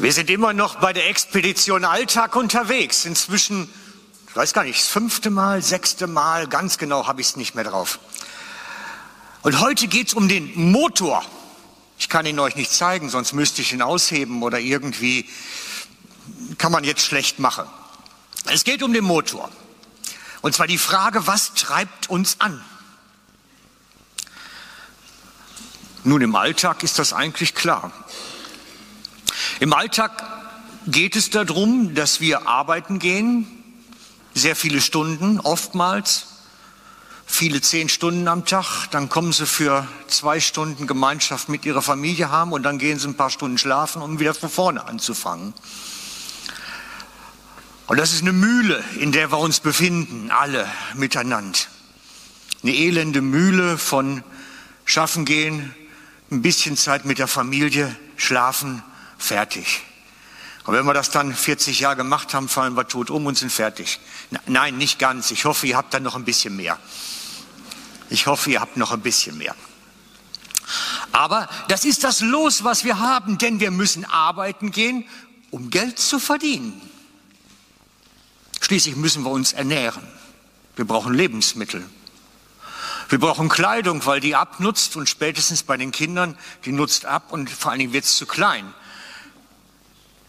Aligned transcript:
Wir 0.00 0.12
sind 0.12 0.30
immer 0.30 0.52
noch 0.52 0.76
bei 0.76 0.92
der 0.92 1.08
Expedition 1.08 1.84
Alltag 1.84 2.36
unterwegs. 2.36 3.04
Inzwischen, 3.04 3.68
ich 4.28 4.36
weiß 4.36 4.52
gar 4.52 4.62
nicht, 4.62 4.78
das 4.78 4.86
fünfte 4.86 5.28
Mal, 5.28 5.60
sechste 5.60 6.06
Mal, 6.06 6.46
ganz 6.46 6.78
genau 6.78 7.08
habe 7.08 7.20
ich 7.20 7.26
es 7.26 7.36
nicht 7.36 7.56
mehr 7.56 7.64
drauf. 7.64 7.98
Und 9.42 9.58
heute 9.58 9.88
geht 9.88 10.06
es 10.06 10.14
um 10.14 10.28
den 10.28 10.70
Motor. 10.70 11.24
Ich 11.98 12.08
kann 12.08 12.26
ihn 12.26 12.38
euch 12.38 12.54
nicht 12.54 12.70
zeigen, 12.70 13.10
sonst 13.10 13.32
müsste 13.32 13.60
ich 13.60 13.72
ihn 13.72 13.82
ausheben 13.82 14.44
oder 14.44 14.60
irgendwie 14.60 15.28
kann 16.58 16.70
man 16.70 16.84
jetzt 16.84 17.02
schlecht 17.02 17.40
machen. 17.40 17.64
Es 18.44 18.62
geht 18.62 18.84
um 18.84 18.92
den 18.92 19.04
Motor. 19.04 19.50
Und 20.42 20.54
zwar 20.54 20.68
die 20.68 20.78
Frage, 20.78 21.26
was 21.26 21.54
treibt 21.54 22.08
uns 22.08 22.40
an? 22.40 22.64
Nun, 26.04 26.22
im 26.22 26.36
Alltag 26.36 26.84
ist 26.84 27.00
das 27.00 27.12
eigentlich 27.12 27.56
klar. 27.56 27.90
Im 29.60 29.72
Alltag 29.72 30.22
geht 30.86 31.16
es 31.16 31.30
darum, 31.30 31.96
dass 31.96 32.20
wir 32.20 32.46
arbeiten 32.46 33.00
gehen, 33.00 33.44
sehr 34.32 34.54
viele 34.54 34.80
Stunden, 34.80 35.40
oftmals, 35.40 36.26
viele 37.26 37.60
zehn 37.60 37.88
Stunden 37.88 38.28
am 38.28 38.44
Tag, 38.44 38.86
dann 38.92 39.08
kommen 39.08 39.32
sie 39.32 39.46
für 39.46 39.88
zwei 40.06 40.38
Stunden 40.38 40.86
Gemeinschaft 40.86 41.48
mit 41.48 41.66
ihrer 41.66 41.82
Familie 41.82 42.30
haben 42.30 42.52
und 42.52 42.62
dann 42.62 42.78
gehen 42.78 43.00
sie 43.00 43.08
ein 43.08 43.16
paar 43.16 43.30
Stunden 43.30 43.58
schlafen, 43.58 44.00
um 44.00 44.20
wieder 44.20 44.32
von 44.32 44.48
vorne 44.48 44.86
anzufangen. 44.86 45.52
Und 47.88 47.96
das 47.96 48.12
ist 48.12 48.22
eine 48.22 48.32
Mühle, 48.32 48.84
in 49.00 49.10
der 49.10 49.32
wir 49.32 49.38
uns 49.38 49.58
befinden, 49.58 50.30
alle 50.30 50.68
miteinander. 50.94 51.58
Eine 52.62 52.74
elende 52.76 53.22
Mühle 53.22 53.76
von 53.76 54.22
Schaffen 54.84 55.24
gehen, 55.24 55.74
ein 56.30 56.42
bisschen 56.42 56.76
Zeit 56.76 57.04
mit 57.06 57.18
der 57.18 57.26
Familie, 57.26 57.96
schlafen, 58.16 58.84
fertig. 59.18 59.82
Und 60.64 60.74
wenn 60.74 60.84
wir 60.84 60.94
das 60.94 61.10
dann 61.10 61.34
40 61.34 61.80
Jahre 61.80 61.96
gemacht 61.96 62.34
haben, 62.34 62.48
fallen 62.48 62.76
wir 62.76 62.86
tot 62.86 63.10
um 63.10 63.26
und 63.26 63.38
sind 63.38 63.50
fertig. 63.50 64.00
Nein, 64.46 64.76
nicht 64.76 64.98
ganz. 64.98 65.30
Ich 65.30 65.44
hoffe, 65.44 65.66
ihr 65.66 65.76
habt 65.76 65.94
dann 65.94 66.02
noch 66.02 66.14
ein 66.14 66.24
bisschen 66.24 66.56
mehr. 66.56 66.78
Ich 68.10 68.26
hoffe, 68.26 68.50
ihr 68.50 68.60
habt 68.60 68.76
noch 68.76 68.92
ein 68.92 69.00
bisschen 69.00 69.38
mehr. 69.38 69.54
Aber 71.12 71.48
das 71.68 71.84
ist 71.84 72.04
das 72.04 72.20
Los, 72.20 72.64
was 72.64 72.84
wir 72.84 72.98
haben, 72.98 73.38
denn 73.38 73.60
wir 73.60 73.70
müssen 73.70 74.04
arbeiten 74.04 74.70
gehen, 74.70 75.04
um 75.50 75.70
Geld 75.70 75.98
zu 75.98 76.18
verdienen. 76.18 76.80
Schließlich 78.60 78.96
müssen 78.96 79.22
wir 79.24 79.30
uns 79.30 79.54
ernähren. 79.54 80.06
Wir 80.76 80.84
brauchen 80.84 81.14
Lebensmittel. 81.14 81.84
Wir 83.08 83.18
brauchen 83.18 83.48
Kleidung, 83.48 84.04
weil 84.04 84.20
die 84.20 84.36
abnutzt 84.36 84.96
und 84.96 85.08
spätestens 85.08 85.62
bei 85.62 85.78
den 85.78 85.92
Kindern, 85.92 86.36
die 86.66 86.72
nutzt 86.72 87.06
ab 87.06 87.32
und 87.32 87.48
vor 87.48 87.70
allen 87.70 87.78
Dingen 87.78 87.92
wird 87.94 88.04
es 88.04 88.16
zu 88.18 88.26
klein. 88.26 88.74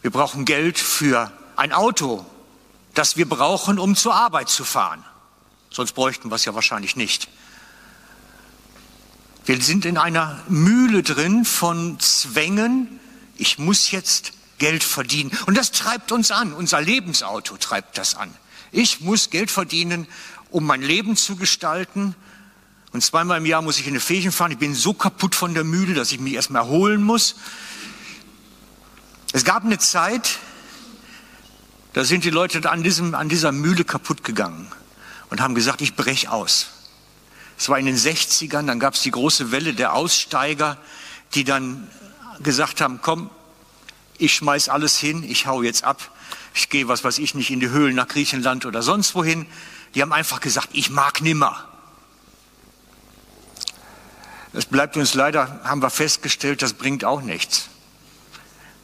Wir 0.02 0.12
brauchen 0.12 0.46
Geld 0.46 0.80
für 0.80 1.32
ein 1.56 1.74
Auto, 1.74 2.26
das 2.94 3.18
wir 3.18 3.28
brauchen, 3.28 3.80
um 3.80 3.96
zur 3.96 4.16
Arbeit 4.16 4.50
zu 4.50 4.64
fahren. 4.64 5.04
Sonst 5.70 5.92
bräuchten 5.94 6.30
wir 6.30 6.36
es 6.36 6.46
ja 6.46 6.56
wahrscheinlich 6.56 6.96
nicht. 6.96 7.28
Wir 9.46 9.62
sind 9.62 9.86
in 9.86 9.98
einer 9.98 10.42
Mühle 10.48 11.04
drin 11.04 11.44
von 11.44 12.00
Zwängen. 12.00 13.00
Ich 13.36 13.58
muss 13.58 13.92
jetzt 13.92 14.34
Geld 14.58 14.84
verdienen. 14.84 15.32
Und 15.48 15.58
das 15.58 15.72
treibt 15.72 16.12
uns 16.12 16.32
an. 16.32 16.54
Unser 16.54 16.82
Lebensauto 16.82 17.58
treibt 17.58 17.98
das 17.98 18.16
an. 18.16 18.34
Ich 18.72 19.02
muss 19.02 19.30
Geld 19.30 19.52
verdienen, 19.52 20.08
um 20.52 20.66
mein 20.66 20.82
Leben 20.82 21.16
zu 21.16 21.36
gestalten. 21.36 22.16
Und 22.92 23.04
zweimal 23.04 23.40
im 23.40 23.46
Jahr 23.46 23.62
muss 23.62 23.80
ich 23.80 23.88
in 23.88 23.94
eine 23.94 24.00
Ferien 24.00 24.32
fahren. 24.32 24.52
Ich 24.52 24.58
bin 24.58 24.76
so 24.76 24.94
kaputt 24.94 25.36
von 25.36 25.54
der 25.54 25.64
Mühle, 25.64 25.94
dass 25.94 26.12
ich 26.12 26.20
mich 26.20 26.34
erstmal 26.34 26.64
erholen 26.64 27.04
muss. 27.04 27.36
Es 29.32 29.44
gab 29.44 29.64
eine 29.64 29.78
Zeit, 29.78 30.40
da 31.94 32.04
sind 32.04 32.24
die 32.24 32.32
Leute 32.32 32.70
an, 32.70 32.84
diesem, 32.84 33.14
an 33.14 33.30
dieser 33.30 33.52
Mühle 33.52 33.84
kaputt 33.84 34.24
gegangen 34.24 34.68
und 35.30 35.42
haben 35.42 35.54
gesagt, 35.54 35.82
ich 35.82 35.96
brech 35.96 36.30
aus. 36.30 36.68
Es 37.58 37.70
war 37.70 37.78
in 37.78 37.86
den 37.86 37.98
60ern, 37.98 38.66
dann 38.66 38.80
gab 38.80 38.96
es 38.96 39.02
die 39.02 39.12
große 39.12 39.52
Welle 39.52 39.74
der 39.74 39.94
Aussteiger, 39.94 40.78
die 41.36 41.44
dann 41.44 41.88
gesagt 42.42 42.82
haben, 42.82 43.00
komm, 43.02 43.30
ich 44.18 44.34
schmeiß 44.34 44.70
alles 44.70 44.98
hin, 44.98 45.24
ich 45.24 45.46
hau 45.46 45.62
jetzt 45.62 45.84
ab, 45.84 46.12
ich 46.54 46.70
gehe, 46.70 46.88
was 46.88 47.04
weiß 47.04 47.20
ich 47.20 47.36
nicht, 47.36 47.52
in 47.52 47.60
die 47.60 47.70
Höhlen 47.70 47.96
nach 47.96 48.08
Griechenland 48.08 48.66
oder 48.66 48.82
sonst 48.82 49.14
wohin. 49.14 49.46
Die 49.94 50.02
haben 50.02 50.14
einfach 50.14 50.40
gesagt, 50.40 50.70
ich 50.74 50.90
mag 50.90 51.22
nimmer. 51.22 51.68
Das 54.54 54.66
bleibt 54.66 54.98
uns 54.98 55.14
leider, 55.14 55.62
haben 55.64 55.82
wir 55.82 55.90
festgestellt, 55.90 56.62
das 56.62 56.74
bringt 56.74 57.06
auch 57.06 57.22
nichts. 57.22 57.70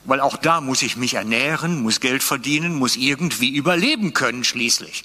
Weil 0.06 0.22
auch 0.22 0.38
da 0.38 0.62
muss 0.62 0.84
ich 0.84 0.98
mich 0.98 1.16
ernähren, 1.16 1.82
muss 1.82 2.00
Geld 2.00 2.24
verdienen, 2.24 2.76
muss 2.76 2.96
irgendwie 2.96 3.50
überleben 3.50 4.14
können 4.14 4.44
schließlich. 4.44 5.04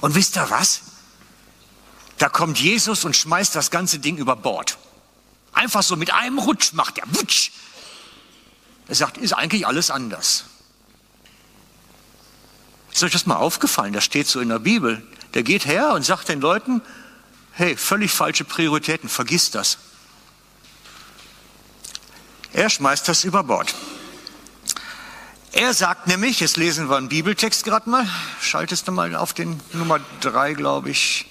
Und 0.00 0.14
wisst 0.14 0.36
ihr 0.36 0.48
was? 0.50 0.82
Da 2.18 2.28
kommt 2.28 2.58
Jesus 2.58 3.04
und 3.04 3.14
schmeißt 3.14 3.54
das 3.54 3.70
ganze 3.70 3.98
Ding 3.98 4.16
über 4.16 4.36
Bord. 4.36 4.78
Einfach 5.52 5.82
so 5.82 5.96
mit 5.96 6.12
einem 6.12 6.38
Rutsch 6.38 6.72
macht 6.72 6.98
er 6.98 7.04
Wutsch. 7.14 7.50
Er 8.88 8.94
sagt, 8.94 9.18
ist 9.18 9.32
eigentlich 9.32 9.66
alles 9.66 9.90
anders. 9.90 10.44
Ist 12.92 13.02
euch 13.02 13.12
das 13.12 13.26
mal 13.26 13.36
aufgefallen? 13.36 13.92
Das 13.92 14.04
steht 14.04 14.26
so 14.26 14.40
in 14.40 14.48
der 14.48 14.58
Bibel. 14.58 15.06
Der 15.34 15.42
geht 15.42 15.66
her 15.66 15.92
und 15.92 16.04
sagt 16.04 16.28
den 16.28 16.40
Leuten, 16.40 16.82
hey, 17.52 17.76
völlig 17.76 18.10
falsche 18.10 18.44
Prioritäten, 18.44 19.08
vergiss 19.08 19.50
das. 19.50 19.78
Er 22.52 22.68
schmeißt 22.68 23.08
das 23.08 23.24
über 23.24 23.44
Bord. 23.44 23.74
Er 25.52 25.74
sagt 25.74 26.06
nämlich, 26.06 26.40
jetzt 26.40 26.56
lesen 26.56 26.88
wir 26.88 26.96
einen 26.96 27.08
Bibeltext 27.08 27.64
gerade 27.64 27.90
mal, 27.90 28.08
schaltest 28.40 28.86
du 28.86 28.92
mal 28.92 29.14
auf 29.16 29.32
den 29.32 29.60
Nummer 29.72 30.00
drei, 30.20 30.52
glaube 30.54 30.90
ich. 30.90 31.26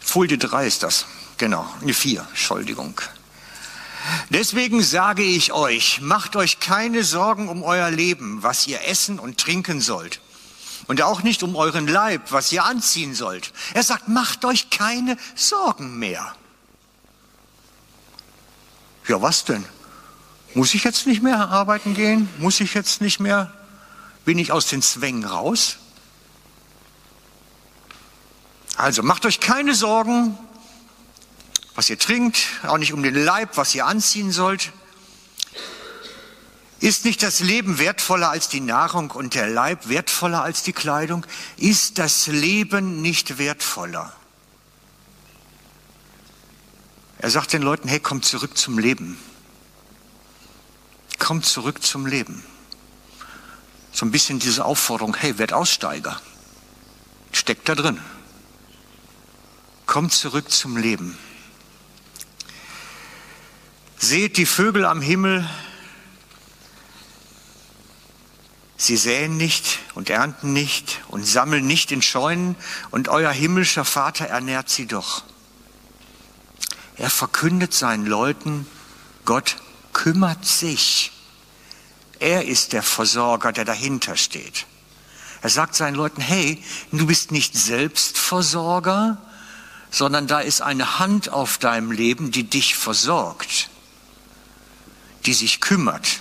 Folie 0.00 0.38
drei 0.38 0.66
ist 0.66 0.82
das, 0.82 1.06
genau, 1.38 1.66
eine 1.80 1.94
vier, 1.94 2.26
Entschuldigung. 2.30 3.00
Deswegen 4.30 4.82
sage 4.82 5.22
ich 5.22 5.52
euch, 5.52 6.00
macht 6.00 6.34
euch 6.34 6.58
keine 6.58 7.04
Sorgen 7.04 7.48
um 7.48 7.62
euer 7.62 7.90
Leben, 7.90 8.42
was 8.42 8.66
ihr 8.66 8.84
essen 8.86 9.18
und 9.18 9.38
trinken 9.38 9.80
sollt. 9.80 10.20
Und 10.88 11.00
auch 11.02 11.22
nicht 11.22 11.44
um 11.44 11.54
euren 11.54 11.86
Leib, 11.86 12.32
was 12.32 12.50
ihr 12.50 12.64
anziehen 12.64 13.14
sollt. 13.14 13.52
Er 13.72 13.84
sagt, 13.84 14.08
macht 14.08 14.44
euch 14.44 14.70
keine 14.70 15.16
Sorgen 15.36 15.98
mehr. 15.98 16.34
Ja, 19.08 19.20
was 19.20 19.44
denn? 19.44 19.64
Muss 20.54 20.74
ich 20.74 20.84
jetzt 20.84 21.06
nicht 21.06 21.22
mehr 21.22 21.48
arbeiten 21.48 21.94
gehen? 21.94 22.28
Muss 22.38 22.60
ich 22.60 22.74
jetzt 22.74 23.00
nicht 23.00 23.20
mehr? 23.20 23.52
Bin 24.24 24.38
ich 24.38 24.52
aus 24.52 24.66
den 24.66 24.82
Zwängen 24.82 25.24
raus? 25.24 25.78
Also 28.76 29.02
macht 29.02 29.26
euch 29.26 29.40
keine 29.40 29.74
Sorgen, 29.74 30.38
was 31.74 31.88
ihr 31.90 31.98
trinkt, 31.98 32.38
auch 32.64 32.78
nicht 32.78 32.92
um 32.92 33.02
den 33.02 33.14
Leib, 33.14 33.56
was 33.56 33.74
ihr 33.74 33.86
anziehen 33.86 34.30
sollt. 34.30 34.72
Ist 36.80 37.04
nicht 37.04 37.22
das 37.22 37.40
Leben 37.40 37.78
wertvoller 37.78 38.30
als 38.30 38.48
die 38.48 38.60
Nahrung 38.60 39.12
und 39.12 39.34
der 39.34 39.48
Leib 39.48 39.88
wertvoller 39.88 40.42
als 40.42 40.64
die 40.64 40.72
Kleidung? 40.72 41.24
Ist 41.56 41.98
das 41.98 42.26
Leben 42.26 43.00
nicht 43.00 43.38
wertvoller? 43.38 44.12
Er 47.22 47.30
sagt 47.30 47.52
den 47.52 47.62
Leuten, 47.62 47.86
hey, 47.86 48.00
kommt 48.00 48.24
zurück 48.24 48.58
zum 48.58 48.80
Leben. 48.80 49.16
Kommt 51.20 51.46
zurück 51.46 51.80
zum 51.80 52.04
Leben. 52.04 52.42
So 53.92 54.04
ein 54.04 54.10
bisschen 54.10 54.40
diese 54.40 54.64
Aufforderung, 54.64 55.14
hey, 55.14 55.38
werd 55.38 55.52
Aussteiger. 55.52 56.20
Steckt 57.30 57.68
da 57.68 57.76
drin. 57.76 58.00
Kommt 59.86 60.12
zurück 60.12 60.50
zum 60.50 60.76
Leben. 60.76 61.16
Seht 63.98 64.36
die 64.36 64.46
Vögel 64.46 64.84
am 64.84 65.00
Himmel, 65.00 65.48
sie 68.76 68.96
säen 68.96 69.36
nicht 69.36 69.78
und 69.94 70.10
ernten 70.10 70.52
nicht 70.52 71.02
und 71.06 71.24
sammeln 71.24 71.68
nicht 71.68 71.92
in 71.92 72.02
Scheunen, 72.02 72.56
und 72.90 73.08
euer 73.08 73.30
himmlischer 73.30 73.84
Vater 73.84 74.26
ernährt 74.26 74.68
sie 74.68 74.86
doch. 74.86 75.22
Er 76.96 77.10
verkündet 77.10 77.74
seinen 77.74 78.06
Leuten, 78.06 78.66
Gott 79.24 79.56
kümmert 79.92 80.44
sich. 80.44 81.12
Er 82.18 82.46
ist 82.46 82.72
der 82.72 82.82
Versorger, 82.82 83.52
der 83.52 83.64
dahinter 83.64 84.16
steht. 84.16 84.66
Er 85.40 85.50
sagt 85.50 85.74
seinen 85.74 85.94
Leuten, 85.94 86.20
hey, 86.20 86.62
du 86.92 87.06
bist 87.06 87.32
nicht 87.32 87.56
Selbstversorger, 87.56 89.18
sondern 89.90 90.26
da 90.26 90.40
ist 90.40 90.62
eine 90.62 90.98
Hand 90.98 91.30
auf 91.30 91.58
deinem 91.58 91.90
Leben, 91.90 92.30
die 92.30 92.44
dich 92.44 92.76
versorgt 92.76 93.68
die 95.26 95.32
sich 95.32 95.60
kümmert. 95.60 96.20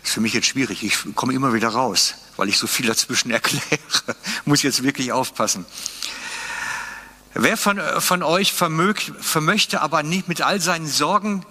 Das 0.00 0.08
ist 0.08 0.12
für 0.12 0.20
mich 0.20 0.34
jetzt 0.34 0.46
schwierig. 0.46 0.82
Ich 0.82 1.14
komme 1.14 1.32
immer 1.32 1.54
wieder 1.54 1.68
raus, 1.68 2.14
weil 2.42 2.48
ich 2.48 2.58
so 2.58 2.66
viel 2.66 2.86
dazwischen 2.86 3.30
erkläre. 3.30 3.62
Muss 4.46 4.62
jetzt 4.62 4.82
wirklich 4.82 5.12
aufpassen. 5.12 5.64
Wer 7.34 7.56
von, 7.56 7.80
von 8.00 8.24
euch 8.24 8.52
vermögt, 8.52 9.12
vermöchte 9.20 9.80
aber 9.80 10.02
nicht 10.02 10.26
mit 10.26 10.42
all 10.42 10.60
seinen 10.60 10.88
Sorgen, 10.88 11.46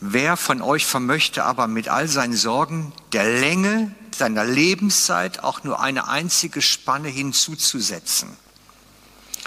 wer 0.00 0.38
von 0.38 0.62
euch 0.62 0.86
vermöchte 0.86 1.44
aber 1.44 1.66
mit 1.66 1.90
all 1.90 2.08
seinen 2.08 2.34
Sorgen 2.34 2.94
der 3.12 3.24
Länge 3.24 3.94
seiner 4.16 4.46
Lebenszeit 4.46 5.44
auch 5.44 5.64
nur 5.64 5.80
eine 5.80 6.08
einzige 6.08 6.62
Spanne 6.62 7.10
hinzuzusetzen? 7.10 8.34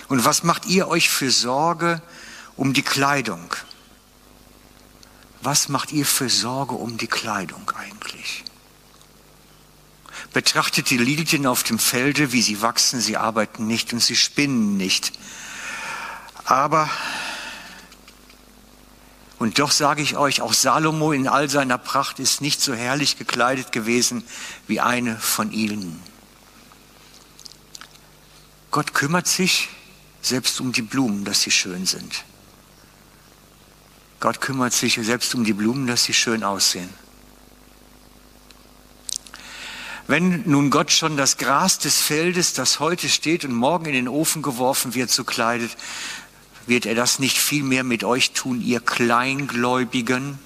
Und 0.07 0.23
was 0.23 0.43
macht 0.43 0.67
ihr 0.67 0.87
euch 0.87 1.09
für 1.09 1.31
Sorge 1.31 1.99
um 2.57 2.73
die 2.73 2.83
Kleidung? 2.83 3.55
Was 5.41 5.67
macht 5.67 5.91
ihr 5.91 6.05
für 6.05 6.29
Sorge 6.29 6.75
um 6.75 6.99
die 6.99 7.07
Kleidung 7.07 7.71
eigentlich? 7.71 8.43
Betrachtet 10.33 10.89
die 10.89 10.97
Lilien 10.97 11.45
auf 11.45 11.62
dem 11.63 11.77
Felde, 11.77 12.31
wie 12.31 12.41
sie 12.41 12.62
wachsen, 12.62 13.00
sie 13.00 13.18
arbeiten 13.18 13.68
nicht 13.68 13.94
und 13.94 14.00
sie 14.00 14.15
spinnen 14.15 14.77
nicht. 14.77 15.13
Aber, 16.44 16.89
und 19.38 19.59
doch 19.59 19.71
sage 19.71 20.01
ich 20.01 20.18
euch, 20.18 20.41
auch 20.41 20.53
Salomo 20.53 21.12
in 21.12 21.27
all 21.27 21.50
seiner 21.50 21.77
Pracht 21.77 22.19
ist 22.19 22.41
nicht 22.41 22.62
so 22.62 22.74
herrlich 22.74 23.18
gekleidet 23.18 23.71
gewesen 23.71 24.24
wie 24.68 24.80
eine 24.80 25.18
von 25.19 25.51
ihnen. 25.51 26.01
Gott 28.71 28.95
kümmert 28.95 29.27
sich 29.27 29.69
selbst 30.24 30.59
um 30.59 30.71
die 30.71 30.81
Blumen, 30.81 31.25
dass 31.25 31.41
sie 31.41 31.51
schön 31.51 31.85
sind. 31.85 32.24
Gott 34.19 34.41
kümmert 34.41 34.74
sich 34.74 34.95
selbst 34.95 35.35
um 35.35 35.44
die 35.44 35.53
Blumen, 35.53 35.85
dass 35.85 36.06
sie 36.06 36.13
schön 36.13 36.44
aussehen. 36.44 36.89
Wenn 40.07 40.44
nun 40.50 40.69
Gott 40.69 40.91
schon 40.91 41.15
das 41.15 41.38
Gras 41.38 41.79
des 41.79 42.01
Feldes, 42.01 42.53
das 42.53 42.79
heute 42.79 43.07
steht 43.07 43.45
und 43.45 43.53
morgen 43.53 43.85
in 43.85 43.94
den 43.94 44.07
Ofen 44.09 44.41
geworfen 44.41 44.95
wird, 44.95 45.09
so 45.09 45.23
kleidet, 45.23 45.77
wird 46.67 46.85
er 46.85 46.95
das 46.95 47.19
nicht 47.19 47.38
viel 47.38 47.63
mehr 47.63 47.83
mit 47.83 48.03
euch 48.03 48.31
tun, 48.31 48.61
ihr 48.61 48.79
Kleingläubigen? 48.79 50.39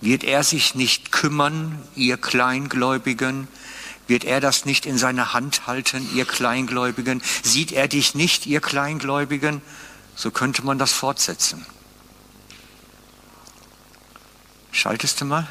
Wird 0.00 0.24
er 0.24 0.42
sich 0.42 0.74
nicht 0.74 1.12
kümmern, 1.12 1.78
ihr 1.94 2.16
Kleingläubigen? 2.16 3.46
Wird 4.08 4.24
er 4.24 4.40
das 4.40 4.64
nicht 4.64 4.84
in 4.84 4.98
seiner 4.98 5.32
Hand 5.32 5.66
halten, 5.66 6.08
ihr 6.14 6.24
Kleingläubigen? 6.24 7.22
Sieht 7.42 7.72
er 7.72 7.88
dich 7.88 8.14
nicht, 8.14 8.46
ihr 8.46 8.60
Kleingläubigen? 8.60 9.62
So 10.16 10.30
könnte 10.30 10.64
man 10.64 10.78
das 10.78 10.92
fortsetzen. 10.92 11.64
Schaltest 14.70 15.20
du 15.20 15.26
mal? 15.26 15.46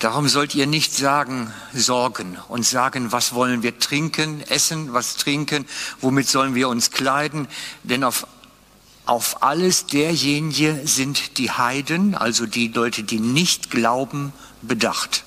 Darum 0.00 0.28
sollt 0.28 0.54
ihr 0.54 0.66
nicht 0.66 0.94
sagen, 0.94 1.52
sorgen 1.74 2.38
und 2.48 2.64
sagen, 2.64 3.12
was 3.12 3.34
wollen 3.34 3.62
wir 3.62 3.78
trinken, 3.78 4.40
essen, 4.48 4.94
was 4.94 5.16
trinken, 5.16 5.66
womit 6.00 6.26
sollen 6.26 6.54
wir 6.54 6.70
uns 6.70 6.90
kleiden, 6.90 7.46
denn 7.82 8.02
auf, 8.02 8.26
auf 9.04 9.42
alles 9.42 9.84
derjenige 9.84 10.80
sind 10.86 11.36
die 11.36 11.50
Heiden, 11.50 12.14
also 12.14 12.46
die 12.46 12.68
Leute, 12.68 13.02
die 13.02 13.20
nicht 13.20 13.70
glauben, 13.70 14.32
bedacht. 14.62 15.22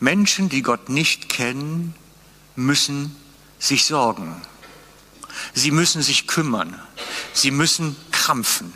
Menschen, 0.00 0.48
die 0.48 0.62
Gott 0.62 0.88
nicht 0.88 1.28
kennen, 1.28 1.94
müssen 2.56 3.14
sich 3.60 3.84
sorgen. 3.84 4.42
Sie 5.54 5.70
müssen 5.70 6.02
sich 6.02 6.26
kümmern. 6.26 6.80
Sie 7.32 7.52
müssen 7.52 7.94
krampfen. 8.10 8.72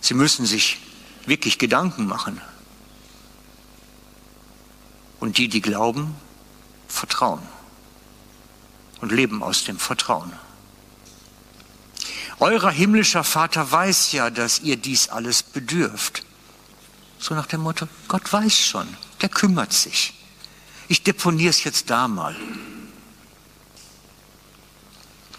Sie 0.00 0.14
müssen 0.14 0.46
sich 0.46 0.78
wirklich 1.26 1.58
Gedanken 1.58 2.06
machen. 2.06 2.40
Und 5.20 5.38
die, 5.38 5.48
die 5.48 5.60
glauben, 5.60 6.14
vertrauen 6.88 7.42
und 9.00 9.12
leben 9.12 9.42
aus 9.42 9.64
dem 9.64 9.78
Vertrauen. 9.78 10.32
Euer 12.38 12.70
himmlischer 12.70 13.24
Vater 13.24 13.70
weiß 13.70 14.12
ja, 14.12 14.30
dass 14.30 14.60
ihr 14.60 14.76
dies 14.76 15.08
alles 15.08 15.42
bedürft. 15.42 16.24
So 17.18 17.34
nach 17.34 17.46
dem 17.46 17.60
Motto, 17.60 17.86
Gott 18.08 18.32
weiß 18.32 18.58
schon, 18.58 18.88
der 19.20 19.28
kümmert 19.28 19.72
sich. 19.72 20.14
Ich 20.88 21.04
deponiere 21.04 21.50
es 21.50 21.62
jetzt 21.62 21.88
da 21.88 22.08
mal. 22.08 22.34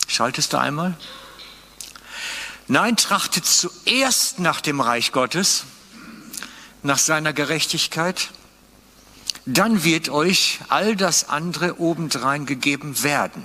Schaltest 0.08 0.54
du 0.54 0.58
einmal? 0.58 0.98
Nein, 2.68 2.96
trachtet 2.96 3.46
zuerst 3.46 4.40
nach 4.40 4.62
dem 4.62 4.80
Reich 4.80 5.12
Gottes, 5.12 5.66
nach 6.84 6.98
seiner 6.98 7.34
Gerechtigkeit, 7.34 8.30
dann 9.46 9.84
wird 9.84 10.10
euch 10.10 10.60
all 10.70 10.96
das 10.96 11.30
andere 11.30 11.80
obendrein 11.80 12.46
gegeben 12.46 13.04
werden. 13.04 13.44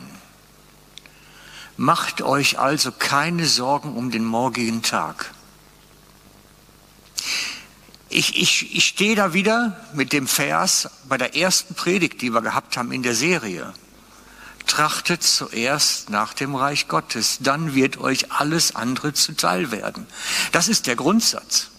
Macht 1.77 2.23
euch 2.23 2.59
also 2.59 2.93
keine 2.93 3.47
Sorgen 3.47 3.95
um 3.97 4.11
den 4.11 4.25
morgigen 4.25 4.83
Tag. 4.83 5.33
Ich, 8.09 8.41
ich, 8.41 8.75
ich 8.75 8.85
stehe 8.87 9.15
da 9.15 9.33
wieder 9.33 9.77
mit 9.93 10.13
dem 10.13 10.27
Vers 10.27 10.89
bei 11.09 11.19
der 11.19 11.37
ersten 11.37 11.75
Predigt, 11.75 12.23
die 12.23 12.31
wir 12.31 12.43
gehabt 12.43 12.77
haben 12.77 12.91
in 12.93 13.03
der 13.03 13.15
Serie 13.15 13.73
trachtet 14.69 15.23
zuerst 15.23 16.11
nach 16.11 16.35
dem 16.35 16.55
Reich 16.55 16.87
Gottes, 16.87 17.39
dann 17.41 17.75
wird 17.75 17.99
euch 17.99 18.31
alles 18.31 18.77
andere 18.77 19.13
zuteil 19.13 19.73
werden. 19.73 20.07
Das 20.53 20.69
ist 20.69 20.87
der 20.87 20.95
Grundsatz. 20.95 21.71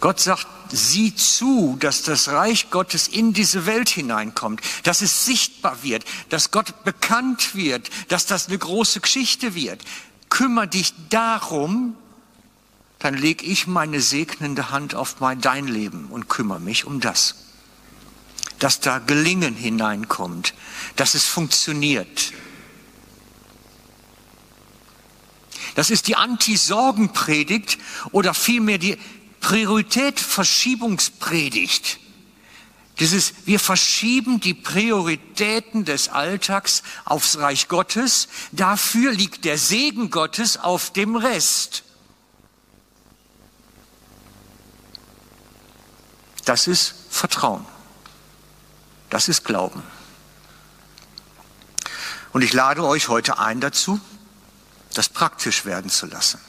Gott 0.00 0.18
sagt, 0.18 0.46
sieh 0.70 1.14
zu, 1.14 1.76
dass 1.78 2.02
das 2.02 2.28
Reich 2.28 2.70
Gottes 2.70 3.06
in 3.06 3.32
diese 3.32 3.66
Welt 3.66 3.88
hineinkommt, 3.88 4.60
dass 4.84 5.02
es 5.02 5.26
sichtbar 5.26 5.82
wird, 5.82 6.04
dass 6.30 6.50
Gott 6.50 6.84
bekannt 6.84 7.54
wird, 7.54 7.90
dass 8.08 8.26
das 8.26 8.48
eine 8.48 8.58
große 8.58 9.00
Geschichte 9.00 9.54
wird. 9.54 9.82
Kümmer 10.30 10.66
dich 10.66 10.94
darum, 11.10 11.96
dann 12.98 13.14
leg 13.14 13.42
ich 13.42 13.66
meine 13.66 14.00
segnende 14.00 14.70
Hand 14.70 14.94
auf 14.94 15.20
mein, 15.20 15.40
dein 15.40 15.66
Leben 15.66 16.06
und 16.06 16.28
kümmere 16.28 16.60
mich 16.60 16.84
um 16.84 17.00
das 17.00 17.34
dass 18.60 18.78
da 18.78 18.98
Gelingen 18.98 19.56
hineinkommt, 19.56 20.54
dass 20.96 21.14
es 21.14 21.26
funktioniert. 21.26 22.32
Das 25.74 25.90
ist 25.90 26.08
die 26.08 26.16
Anti-Sorgen-Predigt 26.16 27.78
oder 28.12 28.34
vielmehr 28.34 28.78
die 28.78 28.98
Prioritätverschiebungspredigt. 29.40 31.98
Dieses, 32.98 33.32
wir 33.46 33.58
verschieben 33.58 34.40
die 34.40 34.52
Prioritäten 34.52 35.86
des 35.86 36.10
Alltags 36.10 36.82
aufs 37.06 37.38
Reich 37.38 37.68
Gottes. 37.68 38.28
Dafür 38.52 39.12
liegt 39.12 39.46
der 39.46 39.56
Segen 39.56 40.10
Gottes 40.10 40.58
auf 40.58 40.92
dem 40.92 41.16
Rest. 41.16 41.84
Das 46.44 46.66
ist 46.66 46.94
Vertrauen. 47.08 47.64
Das 49.08 49.28
ist 49.28 49.44
Glauben. 49.44 49.82
Und 52.32 52.42
ich 52.42 52.52
lade 52.52 52.84
euch 52.84 53.08
heute 53.08 53.38
ein 53.38 53.60
dazu, 53.60 54.00
das 54.94 55.08
praktisch 55.08 55.64
werden 55.64 55.90
zu 55.90 56.06
lassen. 56.06 56.40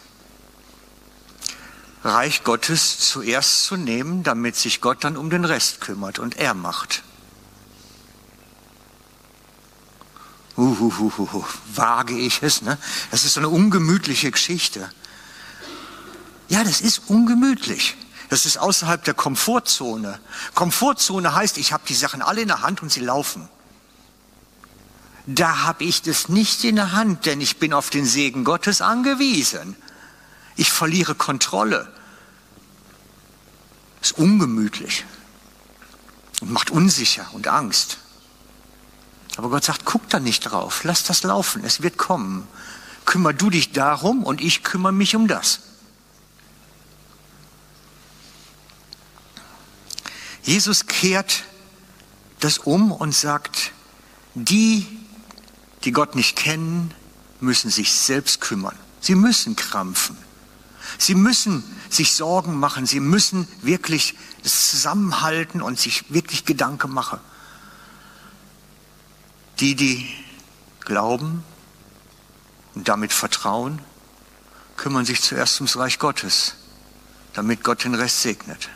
Reich 2.03 2.43
Gottes 2.43 2.99
zuerst 2.99 3.65
zu 3.65 3.77
nehmen, 3.77 4.23
damit 4.23 4.55
sich 4.55 4.81
Gott 4.81 5.03
dann 5.03 5.17
um 5.17 5.29
den 5.29 5.45
Rest 5.45 5.81
kümmert 5.81 6.19
und 6.19 6.37
er 6.37 6.53
macht. 6.53 7.03
Uhuhuhu, 10.57 11.43
wage 11.73 12.17
ich 12.17 12.43
es, 12.43 12.61
ne? 12.61 12.77
Das 13.09 13.23
ist 13.23 13.33
so 13.33 13.39
eine 13.39 13.49
ungemütliche 13.49 14.31
Geschichte. 14.31 14.91
Ja, 16.49 16.63
das 16.63 16.81
ist 16.81 17.03
ungemütlich. 17.07 17.95
Das 18.29 18.45
ist 18.45 18.57
außerhalb 18.57 19.03
der 19.03 19.13
Komfortzone. 19.13 20.19
Komfortzone 20.53 21.33
heißt, 21.35 21.57
ich 21.57 21.73
habe 21.73 21.83
die 21.87 21.93
Sachen 21.93 22.21
alle 22.21 22.41
in 22.41 22.47
der 22.47 22.61
Hand 22.61 22.81
und 22.81 22.91
sie 22.91 22.99
laufen. 23.01 23.47
Da 25.25 25.63
habe 25.63 25.83
ich 25.83 26.01
das 26.01 26.29
nicht 26.29 26.63
in 26.63 26.77
der 26.77 26.93
Hand, 26.93 27.25
denn 27.25 27.41
ich 27.41 27.57
bin 27.57 27.73
auf 27.73 27.89
den 27.89 28.05
Segen 28.05 28.43
Gottes 28.43 28.81
angewiesen. 28.81 29.75
Ich 30.61 30.71
verliere 30.71 31.15
Kontrolle. 31.15 31.91
Ist 33.99 34.15
ungemütlich 34.19 35.05
und 36.39 36.51
macht 36.51 36.69
unsicher 36.69 37.25
und 37.33 37.47
Angst. 37.47 37.97
Aber 39.37 39.49
Gott 39.49 39.63
sagt, 39.63 39.85
guck 39.85 40.07
da 40.09 40.19
nicht 40.19 40.41
drauf, 40.41 40.83
lass 40.83 41.03
das 41.03 41.23
laufen, 41.23 41.63
es 41.65 41.81
wird 41.81 41.97
kommen. 41.97 42.47
Kümmer 43.05 43.33
du 43.33 43.49
dich 43.49 43.71
darum 43.71 44.23
und 44.23 44.39
ich 44.39 44.61
kümmere 44.61 44.91
mich 44.91 45.15
um 45.15 45.27
das. 45.27 45.61
Jesus 50.43 50.85
kehrt 50.85 51.43
das 52.39 52.59
um 52.59 52.91
und 52.91 53.15
sagt, 53.15 53.71
die, 54.35 54.85
die 55.85 55.91
Gott 55.91 56.13
nicht 56.13 56.35
kennen, 56.35 56.93
müssen 57.39 57.71
sich 57.71 57.93
selbst 57.93 58.41
kümmern. 58.41 58.77
Sie 58.99 59.15
müssen 59.15 59.55
krampfen. 59.55 60.15
Sie 60.97 61.15
müssen 61.15 61.63
sich 61.89 62.13
Sorgen 62.13 62.59
machen, 62.59 62.85
sie 62.85 62.99
müssen 62.99 63.47
wirklich 63.61 64.15
zusammenhalten 64.43 65.61
und 65.61 65.79
sich 65.79 66.11
wirklich 66.13 66.45
Gedanken 66.45 66.91
machen. 66.91 67.19
Die, 69.59 69.75
die 69.75 70.09
glauben 70.79 71.43
und 72.75 72.87
damit 72.87 73.13
vertrauen, 73.13 73.81
kümmern 74.77 75.05
sich 75.05 75.21
zuerst 75.21 75.59
ums 75.59 75.77
Reich 75.77 75.99
Gottes, 75.99 76.55
damit 77.33 77.63
Gott 77.63 77.83
den 77.83 77.95
Rest 77.95 78.21
segnet. 78.21 78.69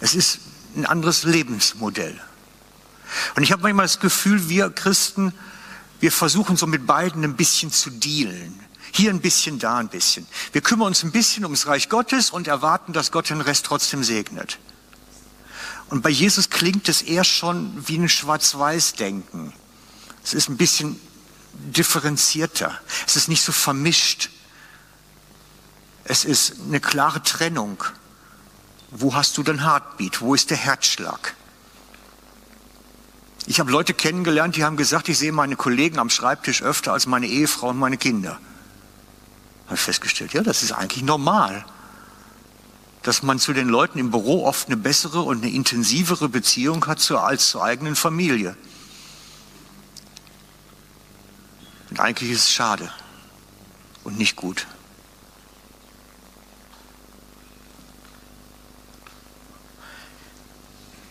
Es 0.00 0.14
ist 0.14 0.40
ein 0.76 0.86
anderes 0.86 1.24
Lebensmodell. 1.24 2.20
Und 3.36 3.42
ich 3.42 3.52
habe 3.52 3.62
manchmal 3.62 3.86
das 3.86 4.00
Gefühl, 4.00 4.48
wir 4.48 4.70
Christen, 4.70 5.34
wir 6.00 6.12
versuchen 6.12 6.56
so 6.56 6.66
mit 6.66 6.86
beiden 6.86 7.24
ein 7.24 7.36
bisschen 7.36 7.70
zu 7.70 7.90
dealen. 7.90 8.58
Hier 8.92 9.10
ein 9.10 9.20
bisschen, 9.20 9.58
da 9.58 9.78
ein 9.78 9.88
bisschen. 9.88 10.26
Wir 10.52 10.60
kümmern 10.60 10.88
uns 10.88 11.02
ein 11.02 11.12
bisschen 11.12 11.44
ums 11.44 11.66
Reich 11.66 11.88
Gottes 11.88 12.30
und 12.30 12.46
erwarten, 12.46 12.92
dass 12.92 13.10
Gott 13.10 13.30
den 13.30 13.40
Rest 13.40 13.64
trotzdem 13.64 14.04
segnet. 14.04 14.58
Und 15.88 16.02
bei 16.02 16.10
Jesus 16.10 16.50
klingt 16.50 16.88
es 16.88 17.00
eher 17.00 17.24
schon 17.24 17.88
wie 17.88 17.96
ein 17.96 18.08
Schwarz-Weiß-Denken. 18.08 19.54
Es 20.22 20.34
ist 20.34 20.48
ein 20.50 20.58
bisschen 20.58 21.00
differenzierter. 21.52 22.78
Es 23.06 23.16
ist 23.16 23.28
nicht 23.28 23.42
so 23.42 23.50
vermischt. 23.50 24.28
Es 26.04 26.26
ist 26.26 26.56
eine 26.66 26.80
klare 26.80 27.22
Trennung. 27.22 27.82
Wo 28.90 29.14
hast 29.14 29.38
du 29.38 29.42
den 29.42 29.64
Heartbeat? 29.64 30.20
Wo 30.20 30.34
ist 30.34 30.50
der 30.50 30.58
Herzschlag? 30.58 31.34
Ich 33.46 33.58
habe 33.58 33.72
Leute 33.72 33.94
kennengelernt, 33.94 34.56
die 34.56 34.64
haben 34.64 34.76
gesagt, 34.76 35.08
ich 35.08 35.18
sehe 35.18 35.32
meine 35.32 35.56
Kollegen 35.56 35.98
am 35.98 36.10
Schreibtisch 36.10 36.62
öfter 36.62 36.92
als 36.92 37.06
meine 37.06 37.26
Ehefrau 37.26 37.70
und 37.70 37.78
meine 37.78 37.96
Kinder. 37.96 38.38
Habe 39.72 39.78
ich 39.78 39.84
festgestellt, 39.86 40.34
ja, 40.34 40.42
das 40.42 40.62
ist 40.62 40.72
eigentlich 40.72 41.02
normal, 41.02 41.64
dass 43.04 43.22
man 43.22 43.38
zu 43.38 43.54
den 43.54 43.70
Leuten 43.70 43.98
im 43.98 44.10
Büro 44.10 44.44
oft 44.44 44.66
eine 44.66 44.76
bessere 44.76 45.22
und 45.22 45.42
eine 45.42 45.50
intensivere 45.50 46.28
Beziehung 46.28 46.86
hat 46.86 47.10
als 47.10 47.48
zur 47.48 47.64
eigenen 47.64 47.96
Familie. 47.96 48.54
Und 51.88 52.00
eigentlich 52.00 52.32
ist 52.32 52.40
es 52.40 52.52
schade 52.52 52.92
und 54.04 54.18
nicht 54.18 54.36
gut. 54.36 54.66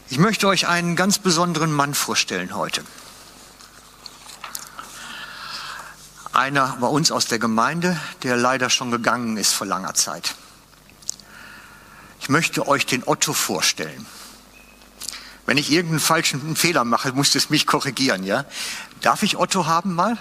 Ich 0.10 0.20
möchte 0.20 0.48
euch 0.48 0.68
einen 0.68 0.96
ganz 0.96 1.18
besonderen 1.18 1.72
Mann 1.74 1.96
vorstellen 1.96 2.56
heute. 2.56 2.84
Einer 6.42 6.76
bei 6.82 6.88
uns 6.88 7.12
aus 7.12 7.28
der 7.28 7.38
Gemeinde, 7.38 8.00
der 8.24 8.36
leider 8.36 8.72
schon 8.72 8.90
gegangen 8.90 9.38
ist 9.38 9.54
vor 9.54 9.68
langer 9.68 9.94
Zeit. 9.94 10.34
Ich 12.20 12.30
möchte 12.30 12.68
euch 12.68 12.88
den 12.88 13.04
Otto 13.08 13.34
vorstellen. 13.34 14.08
Wenn 15.46 15.60
ich 15.60 15.72
irgendeinen 15.72 16.00
falschen 16.00 16.56
Fehler 16.56 16.84
mache, 16.84 17.14
musst 17.14 17.36
du 17.36 17.38
es 17.38 17.52
mich 17.52 17.68
korrigieren, 17.68 18.24
ja? 18.24 18.46
Darf 19.02 19.22
ich 19.22 19.38
Otto 19.38 19.68
haben 19.68 19.94
mal? 19.94 20.18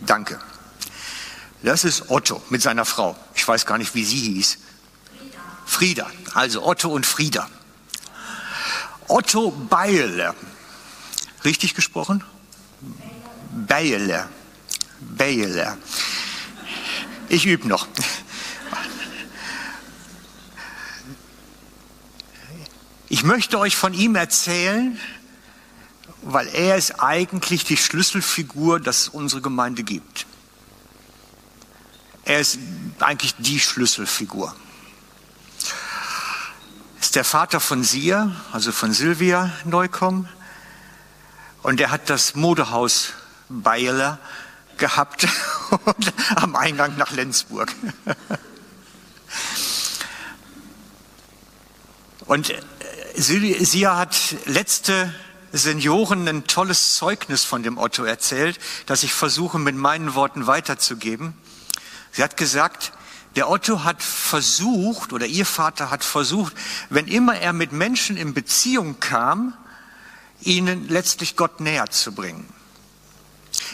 Danke. 0.00 0.40
Das 1.62 1.84
ist 1.84 2.10
Otto 2.10 2.42
mit 2.50 2.62
seiner 2.62 2.84
Frau. 2.84 3.16
Ich 3.36 3.46
weiß 3.46 3.64
gar 3.66 3.78
nicht, 3.78 3.94
wie 3.94 4.04
sie 4.04 4.18
hieß. 4.18 4.58
Frieda. 5.66 6.10
Also 6.34 6.66
Otto 6.66 6.88
und 6.88 7.06
Frieda. 7.06 7.48
Otto 9.06 9.52
Beile. 9.52 10.34
Richtig 11.44 11.76
gesprochen? 11.76 12.24
Beile. 13.56 14.28
Beile. 15.00 15.76
Ich 17.28 17.46
übe 17.46 17.66
noch. 17.66 17.88
Ich 23.08 23.22
möchte 23.22 23.58
euch 23.58 23.76
von 23.76 23.94
ihm 23.94 24.16
erzählen, 24.16 24.98
weil 26.22 26.48
er 26.48 26.76
ist 26.76 27.00
eigentlich 27.00 27.64
die 27.64 27.76
Schlüsselfigur, 27.76 28.80
dass 28.80 29.02
es 29.02 29.08
unsere 29.08 29.40
Gemeinde 29.40 29.84
gibt. 29.84 30.26
Er 32.24 32.40
ist 32.40 32.58
eigentlich 32.98 33.34
die 33.38 33.60
Schlüsselfigur 33.60 34.54
der 37.16 37.24
Vater 37.24 37.60
von 37.60 37.82
Sia, 37.82 38.30
also 38.52 38.72
von 38.72 38.92
Silvia 38.92 39.50
Neukomm. 39.64 40.28
Und 41.62 41.80
er 41.80 41.90
hat 41.90 42.10
das 42.10 42.34
Modehaus 42.34 43.14
Beiler 43.48 44.18
gehabt 44.78 45.26
am 46.36 46.56
Eingang 46.56 46.96
nach 46.96 47.12
Lenzburg. 47.12 47.72
Und 52.26 52.50
äh, 52.50 52.60
Sia 53.16 53.96
hat 53.96 54.16
letzte 54.46 55.14
Senioren 55.52 56.28
ein 56.28 56.46
tolles 56.46 56.96
Zeugnis 56.96 57.44
von 57.44 57.62
dem 57.62 57.78
Otto 57.78 58.04
erzählt, 58.04 58.58
das 58.86 59.02
ich 59.02 59.12
versuche 59.12 59.58
mit 59.58 59.76
meinen 59.76 60.14
Worten 60.14 60.46
weiterzugeben. 60.46 61.34
Sie 62.12 62.22
hat 62.22 62.36
gesagt, 62.36 62.92
der 63.36 63.50
Otto 63.50 63.84
hat 63.84 64.02
versucht, 64.02 65.12
oder 65.12 65.26
ihr 65.26 65.46
Vater 65.46 65.90
hat 65.90 66.04
versucht, 66.04 66.54
wenn 66.90 67.06
immer 67.06 67.36
er 67.36 67.52
mit 67.52 67.72
Menschen 67.72 68.16
in 68.16 68.34
Beziehung 68.34 68.98
kam, 68.98 69.54
ihnen 70.40 70.88
letztlich 70.88 71.36
Gott 71.36 71.60
näher 71.60 71.90
zu 71.90 72.12
bringen. 72.12 72.46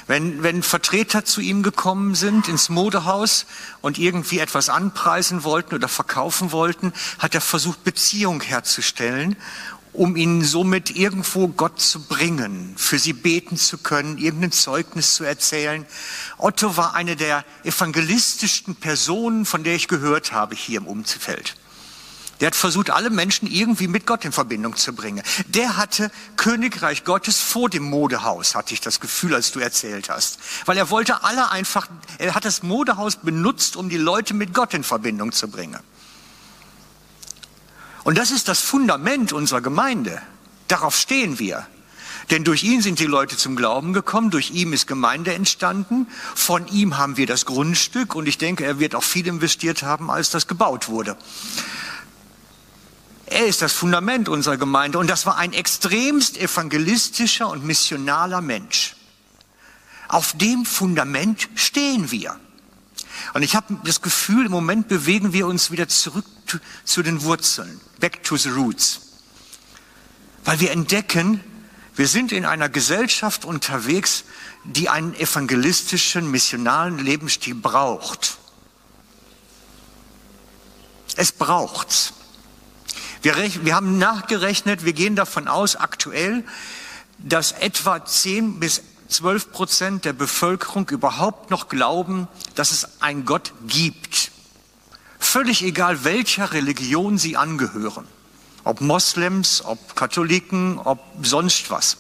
Wenn, 0.07 0.43
wenn 0.43 0.63
Vertreter 0.63 1.25
zu 1.25 1.41
ihm 1.41 1.63
gekommen 1.63 2.15
sind 2.15 2.49
ins 2.49 2.69
Modehaus 2.69 3.47
und 3.81 3.99
irgendwie 3.99 4.39
etwas 4.39 4.69
anpreisen 4.69 5.45
wollten 5.45 5.75
oder 5.75 5.89
verkaufen 5.89 6.53
wollten, 6.53 6.93
hat 7.19 7.35
er 7.35 7.41
versucht, 7.41 7.85
Beziehung 7.85 8.41
herzustellen 8.41 9.37
um 9.93 10.17
ihnen 10.17 10.43
somit 10.43 10.91
irgendwo 10.97 11.49
Gott 11.49 11.81
zu 11.81 12.07
bringen, 12.07 12.75
für 12.77 12.99
sie 12.99 13.13
beten 13.13 13.57
zu 13.57 13.79
können, 13.79 14.19
irgendein 14.19 14.53
Zeugnis 14.53 15.15
zu 15.15 15.25
erzählen. 15.25 15.87
Otto 16.39 16.77
war 16.77 16.95
eine 16.95 17.15
der 17.15 17.45
evangelistischsten 17.65 18.77
Personen, 18.77 19.45
von 19.45 19.65
der 19.65 19.75
ich 19.75 19.89
gehört 19.89 20.33
habe 20.33 20.55
hier 20.55 20.79
im 20.79 20.87
Umfeld. 20.87 21.57
Der 22.41 22.49
hat 22.49 22.57
versucht, 22.57 22.91
alle 22.91 23.11
Menschen 23.11 23.49
irgendwie 23.49 23.87
mit 23.87 24.07
Gott 24.07 24.25
in 24.25 24.33
Verbindung 24.33 24.77
zu 24.77 24.93
bringen. 24.95 25.23
Der 25.47 25.77
hatte 25.77 26.11
Königreich 26.37 27.05
Gottes 27.05 27.39
vor 27.39 27.71
dem 27.71 27.85
Modehaus, 27.85 28.55
hatte 28.55 28.75
ich 28.75 28.81
das 28.81 28.99
Gefühl, 28.99 29.35
als 29.35 29.53
du 29.53 29.61
erzählt 29.61 30.09
hast. 30.09 30.39
Weil 30.67 30.77
er 30.77 30.91
wollte 30.91 31.23
alle 31.23 31.51
einfach, 31.51 31.87
er 32.19 32.35
hat 32.35 32.45
das 32.45 32.63
Modehaus 32.63 33.17
benutzt, 33.17 33.77
um 33.77 33.89
die 33.89 33.97
Leute 33.97 34.35
mit 34.35 34.55
Gott 34.55 34.75
in 34.75 34.83
Verbindung 34.83 35.31
zu 35.33 35.49
bringen. 35.49 35.79
Und 38.05 38.19
das 38.19 38.33
ist 38.33 38.49
das 38.49 38.61
Fundament 38.61 39.33
unserer 39.33 39.61
Gemeinde. 39.61 40.21
Darauf 40.67 40.97
stehen 40.97 41.39
wir. 41.39 41.67
Denn 42.31 42.45
durch 42.45 42.63
ihn 42.63 42.83
sind 42.83 42.99
die 42.99 43.07
Leute 43.07 43.37
zum 43.37 43.57
Glauben 43.57 43.93
gekommen, 43.93 44.31
durch 44.31 44.53
ihn 44.53 44.73
ist 44.73 44.87
Gemeinde 44.87 45.35
entstanden, 45.35 46.07
von 46.35 46.67
ihm 46.69 46.97
haben 46.97 47.17
wir 47.17 47.27
das 47.27 47.45
Grundstück 47.47 48.15
und 48.15 48.27
ich 48.27 48.39
denke, 48.39 48.65
er 48.65 48.79
wird 48.79 48.95
auch 48.95 49.03
viel 49.03 49.27
investiert 49.27 49.83
haben, 49.83 50.11
als 50.11 50.31
das 50.31 50.47
gebaut 50.47 50.89
wurde. 50.89 51.17
Er 53.33 53.47
ist 53.47 53.63
das 53.63 53.73
Fundament 53.73 54.29
unserer 54.29 54.59
Gemeinde 54.59 54.99
und 54.99 55.09
das 55.09 55.25
war 55.25 55.39
ein 55.39 55.55
extremst 55.55 56.37
evangelistischer 56.37 57.49
und 57.49 57.65
missionaler 57.65 58.43
Mensch. 58.43 58.95
Auf 60.09 60.35
dem 60.37 60.67
Fundament 60.67 61.49
stehen 61.55 62.11
wir. 62.11 62.39
Und 63.33 63.43
ich 63.43 63.57
habe 63.57 63.79
das 63.85 64.03
Gefühl, 64.03 64.47
im 64.47 64.53
Moment 64.53 64.89
bewegen 64.89 65.33
wir 65.33 65.47
uns 65.47 65.71
wieder 65.71 65.89
zurück 65.89 66.27
zu 66.85 67.03
den 67.03 67.23
Wurzeln, 67.23 67.81
back 68.01 68.23
to 68.23 68.37
the 68.37 68.51
roots. 68.51 69.01
Weil 70.45 70.61
wir 70.61 70.71
entdecken, 70.71 71.43
wir 71.97 72.09
sind 72.09 72.33
in 72.33 72.45
einer 72.45 72.69
Gesellschaft 72.69 73.47
unterwegs, 73.47 74.25
die 74.65 74.91
einen 74.91 75.15
evangelistischen, 75.15 76.31
missionalen 76.31 76.99
Lebensstil 76.99 77.55
braucht. 77.55 78.37
Es 81.17 81.33
braucht's. 81.33 82.13
Wir, 83.23 83.37
wir 83.65 83.75
haben 83.75 83.99
nachgerechnet, 83.99 84.85
wir 84.85 84.93
gehen 84.93 85.15
davon 85.15 85.47
aus, 85.47 85.77
aktuell, 85.77 86.45
dass 87.19 87.53
etwa 87.53 88.05
10 88.05 88.59
bis 88.59 88.83
12 89.09 89.53
Prozent 89.53 90.05
der 90.05 90.13
Bevölkerung 90.13 90.89
überhaupt 90.89 91.51
noch 91.51 91.69
glauben, 91.69 92.27
dass 92.57 92.73
es 92.73 93.01
einen 93.01 93.25
Gott 93.25 93.53
gibt. 93.69 94.33
Völlig 95.19 95.63
egal, 95.63 96.03
welcher 96.05 96.53
Religion 96.53 97.17
sie 97.17 97.37
angehören. 97.37 98.07
Ob 98.65 98.81
Moslems, 98.81 99.65
ob 99.65 99.95
Katholiken, 99.95 100.79
ob 100.79 101.01
sonst 101.23 101.71
was. 101.71 101.99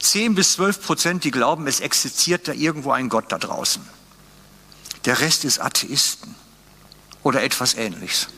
10 0.00 0.34
bis 0.34 0.54
12 0.54 0.82
Prozent, 0.82 1.24
die 1.24 1.30
glauben, 1.30 1.66
es 1.66 1.80
existiert 1.80 2.48
da 2.48 2.52
irgendwo 2.52 2.92
ein 2.92 3.08
Gott 3.08 3.32
da 3.32 3.38
draußen. 3.38 3.82
Der 5.06 5.20
Rest 5.20 5.44
ist 5.44 5.60
Atheisten 5.60 6.34
oder 7.22 7.42
etwas 7.42 7.74
Ähnliches. 7.74 8.28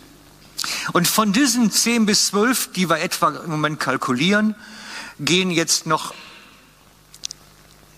Und 0.92 1.08
von 1.08 1.32
diesen 1.32 1.70
10 1.70 2.06
bis 2.06 2.26
12, 2.26 2.72
die 2.72 2.88
wir 2.88 3.00
etwa 3.00 3.30
im 3.30 3.50
Moment 3.50 3.80
kalkulieren, 3.80 4.54
gehen 5.18 5.50
jetzt 5.50 5.86
noch 5.86 6.14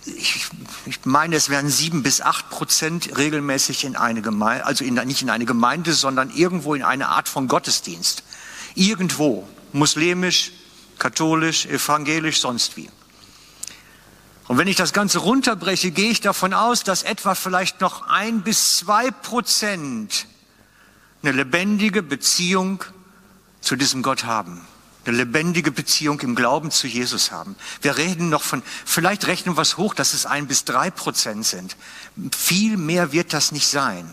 ich 0.07 0.47
ich 0.87 1.05
meine, 1.05 1.37
es 1.37 1.49
wären 1.49 1.71
sieben 1.71 2.03
bis 2.03 2.21
acht 2.21 2.51
Prozent 2.51 3.17
regelmäßig 3.17 3.85
in 3.85 3.97
eine 3.97 4.21
Gemeinde, 4.21 4.67
also 4.67 4.85
in, 4.85 4.95
nicht 4.95 5.23
in 5.23 5.31
eine 5.31 5.47
Gemeinde, 5.47 5.95
sondern 5.95 6.31
irgendwo 6.31 6.75
in 6.75 6.83
eine 6.83 7.09
Art 7.09 7.29
von 7.29 7.49
Gottesdienst. 7.49 8.23
Irgendwo, 8.75 9.49
muslimisch, 9.73 10.53
katholisch, 10.99 11.67
evangelisch, 11.67 12.41
sonst 12.41 12.77
wie. 12.77 12.91
Und 14.47 14.59
wenn 14.59 14.69
ich 14.69 14.77
das 14.77 14.93
Ganze 14.93 15.19
runterbreche, 15.19 15.91
gehe 15.91 16.11
ich 16.11 16.21
davon 16.21 16.53
aus, 16.53 16.83
dass 16.83 17.03
etwa 17.03 17.35
vielleicht 17.35 17.81
noch 17.81 18.07
ein 18.07 18.43
bis 18.43 18.77
zwei 18.79 19.11
Prozent 19.11 20.27
eine 21.25 21.33
lebendige 21.33 22.03
Beziehung 22.03 22.85
zu 23.61 23.77
diesem 23.77 24.03
Gott 24.03 24.25
haben. 24.25 24.61
Eine 25.07 25.19
lebendige 25.19 25.71
Beziehung 25.71 26.21
im 26.21 26.35
Glauben 26.35 26.71
zu 26.71 26.87
Jesus 26.87 27.31
haben. 27.31 27.57
Wir 27.83 27.97
reden 27.97 28.29
noch 28.29 28.43
von, 28.43 28.63
vielleicht 28.85 29.27
rechnen 29.27 29.57
wir 29.57 29.63
es 29.63 29.77
hoch, 29.77 29.95
dass 29.95 30.15
es 30.15 30.27
ein 30.27 30.47
bis 30.47 30.65
drei 30.65 30.91
Prozent 30.91 31.47
sind. 31.47 31.77
Viel 32.37 32.77
mehr 32.77 33.13
wird 33.13 33.33
das 33.33 33.53
nicht 33.53 33.67
sein. 33.67 34.11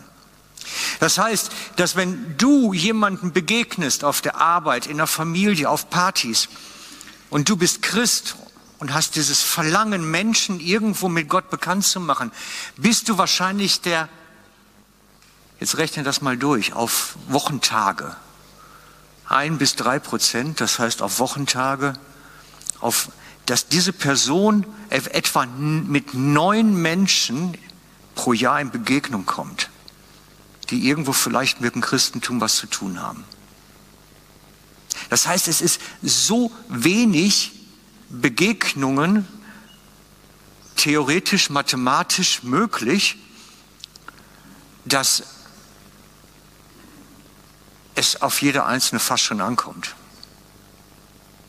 Das 0.99 1.17
heißt, 1.17 1.51
dass 1.75 1.95
wenn 1.95 2.37
du 2.37 2.73
jemanden 2.73 3.33
begegnest 3.33 4.03
auf 4.03 4.21
der 4.21 4.37
Arbeit, 4.37 4.87
in 4.87 4.97
der 4.97 5.07
Familie, 5.07 5.69
auf 5.69 5.89
Partys 5.89 6.49
und 7.29 7.49
du 7.49 7.57
bist 7.57 7.81
Christ 7.81 8.35
und 8.79 8.93
hast 8.93 9.15
dieses 9.15 9.41
Verlangen, 9.41 10.09
Menschen 10.09 10.59
irgendwo 10.59 11.09
mit 11.09 11.29
Gott 11.29 11.49
bekannt 11.49 11.85
zu 11.85 11.99
machen, 11.99 12.31
bist 12.77 13.09
du 13.09 13.17
wahrscheinlich 13.17 13.81
der, 13.81 14.07
jetzt 15.61 15.77
rechne 15.77 16.03
das 16.03 16.21
mal 16.21 16.35
durch, 16.35 16.73
auf 16.73 17.15
Wochentage. 17.29 18.17
Ein 19.25 19.57
bis 19.57 19.77
drei 19.77 19.99
Prozent, 19.99 20.59
das 20.59 20.77
heißt 20.77 21.01
auf 21.01 21.19
Wochentage, 21.19 21.93
auf, 22.81 23.07
dass 23.45 23.69
diese 23.69 23.93
Person 23.93 24.65
etwa 24.89 25.45
mit 25.45 26.13
neun 26.13 26.75
Menschen 26.75 27.57
pro 28.15 28.33
Jahr 28.33 28.59
in 28.59 28.71
Begegnung 28.71 29.25
kommt 29.25 29.69
die 30.71 30.87
irgendwo 30.87 31.11
vielleicht 31.11 31.61
mit 31.61 31.75
dem 31.75 31.81
Christentum 31.81 32.41
was 32.41 32.55
zu 32.55 32.65
tun 32.65 33.01
haben. 33.01 33.25
Das 35.09 35.27
heißt, 35.27 35.47
es 35.49 35.61
ist 35.61 35.81
so 36.01 36.51
wenig 36.69 37.51
Begegnungen 38.09 39.27
theoretisch, 40.77 41.49
mathematisch 41.49 42.43
möglich, 42.43 43.17
dass 44.85 45.23
es 48.01 48.21
auf 48.21 48.41
jede 48.41 48.65
einzelne 48.65 48.99
fast 48.99 49.23
schon 49.23 49.41
ankommt. 49.41 49.95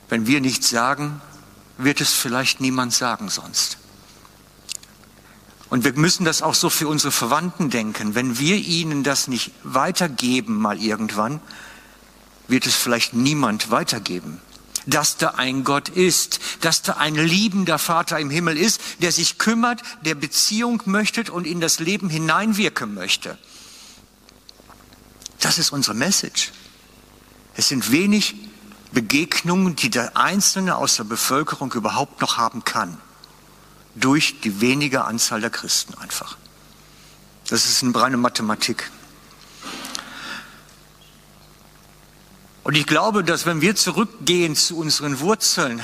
Wenn 0.09 0.27
wir 0.27 0.41
nichts 0.41 0.69
sagen, 0.69 1.21
wird 1.79 2.01
es 2.01 2.13
vielleicht 2.13 2.61
niemand 2.61 2.93
sagen 2.93 3.29
sonst. 3.29 3.79
Und 5.71 5.85
wir 5.85 5.95
müssen 5.95 6.27
das 6.27 6.43
auch 6.43 6.55
so 6.55 6.69
für 6.69 6.87
unsere 6.87 7.11
Verwandten 7.11 7.71
denken. 7.71 8.15
Wenn 8.15 8.39
wir 8.39 8.57
ihnen 8.57 9.03
das 9.05 9.27
nicht 9.27 9.53
weitergeben 9.63 10.57
mal 10.57 10.79
irgendwann, 10.79 11.41
wird 12.47 12.67
es 12.67 12.75
vielleicht 12.75 13.15
niemand 13.15 13.71
weitergeben. 13.71 14.39
Dass 14.85 15.17
da 15.17 15.31
ein 15.31 15.65
Gott 15.65 15.89
ist, 15.89 16.41
dass 16.61 16.83
da 16.83 16.95
ein 16.95 17.15
liebender 17.15 17.79
Vater 17.79 18.19
im 18.19 18.29
Himmel 18.29 18.59
ist, 18.59 18.83
der 19.01 19.13
sich 19.13 19.39
kümmert, 19.39 19.81
der 20.03 20.15
Beziehung 20.15 20.83
möchte 20.85 21.33
und 21.33 21.47
in 21.47 21.61
das 21.61 21.79
Leben 21.79 22.11
hineinwirken 22.11 22.93
möchte. 22.93 23.39
Das 25.43 25.59
ist 25.59 25.71
unsere 25.71 25.95
Message. 25.95 26.53
Es 27.55 27.69
sind 27.69 27.93
wenig 27.93 28.35
Begegnungen, 28.93 29.77
die 29.77 29.91
der 29.91 30.17
Einzelne 30.17 30.77
aus 30.77 30.97
der 30.97 31.05
Bevölkerung 31.05 31.73
überhaupt 31.73 32.21
noch 32.21 32.39
haben 32.39 32.65
kann 32.65 32.99
durch 33.95 34.41
die 34.41 34.61
wenige 34.61 35.05
Anzahl 35.05 35.41
der 35.41 35.51
Christen 35.51 35.95
einfach. 35.99 36.39
Das 37.49 37.67
ist 37.67 37.83
eine 37.83 37.95
reine 37.95 38.17
Mathematik. 38.17 38.91
Und 42.63 42.77
ich 42.77 42.87
glaube, 42.87 43.25
dass 43.25 43.45
wenn 43.45 43.61
wir 43.61 43.75
zurückgehen 43.75 44.55
zu 44.55 44.79
unseren 44.79 45.19
Wurzeln, 45.19 45.83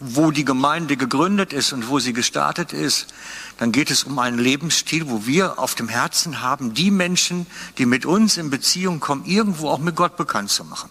wo 0.00 0.30
die 0.30 0.44
Gemeinde 0.44 0.96
gegründet 0.96 1.52
ist 1.52 1.72
und 1.72 1.88
wo 1.88 1.98
sie 1.98 2.12
gestartet 2.12 2.72
ist, 2.72 3.12
dann 3.58 3.72
geht 3.72 3.90
es 3.90 4.04
um 4.04 4.18
einen 4.18 4.38
Lebensstil, 4.38 5.08
wo 5.08 5.26
wir 5.26 5.58
auf 5.58 5.74
dem 5.74 5.88
Herzen 5.88 6.40
haben, 6.40 6.74
die 6.74 6.90
Menschen, 6.90 7.46
die 7.78 7.86
mit 7.86 8.06
uns 8.06 8.36
in 8.36 8.50
Beziehung 8.50 9.00
kommen, 9.00 9.24
irgendwo 9.24 9.68
auch 9.68 9.78
mit 9.78 9.96
Gott 9.96 10.16
bekannt 10.16 10.50
zu 10.50 10.64
machen. 10.64 10.90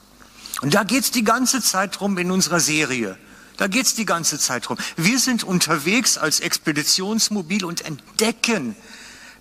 Und 0.62 0.74
da 0.74 0.84
geht 0.84 1.04
es 1.04 1.12
die 1.12 1.24
ganze 1.24 1.62
Zeit 1.62 2.00
drum 2.00 2.18
in 2.18 2.32
unserer 2.32 2.60
Serie. 2.60 3.18
Da 3.58 3.68
geht 3.68 3.86
es 3.86 3.96
die 3.96 4.06
ganze 4.06 4.40
Zeit 4.40 4.68
drum. 4.68 4.78
Wir 4.96 5.20
sind 5.20 5.44
unterwegs 5.44 6.18
als 6.18 6.40
Expeditionsmobil 6.40 7.66
und 7.66 7.82
entdecken, 7.86 8.76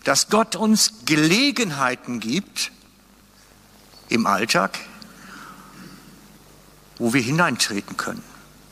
dass 0.04 0.28
Gott 0.28 0.56
uns 0.56 0.92
Gelegenheiten 1.04 2.20
gibt 2.20 2.72
im 4.08 4.26
Alltag, 4.26 4.78
wo 6.98 7.12
wir 7.12 7.22
hineintreten 7.22 7.96
können. 7.96 8.22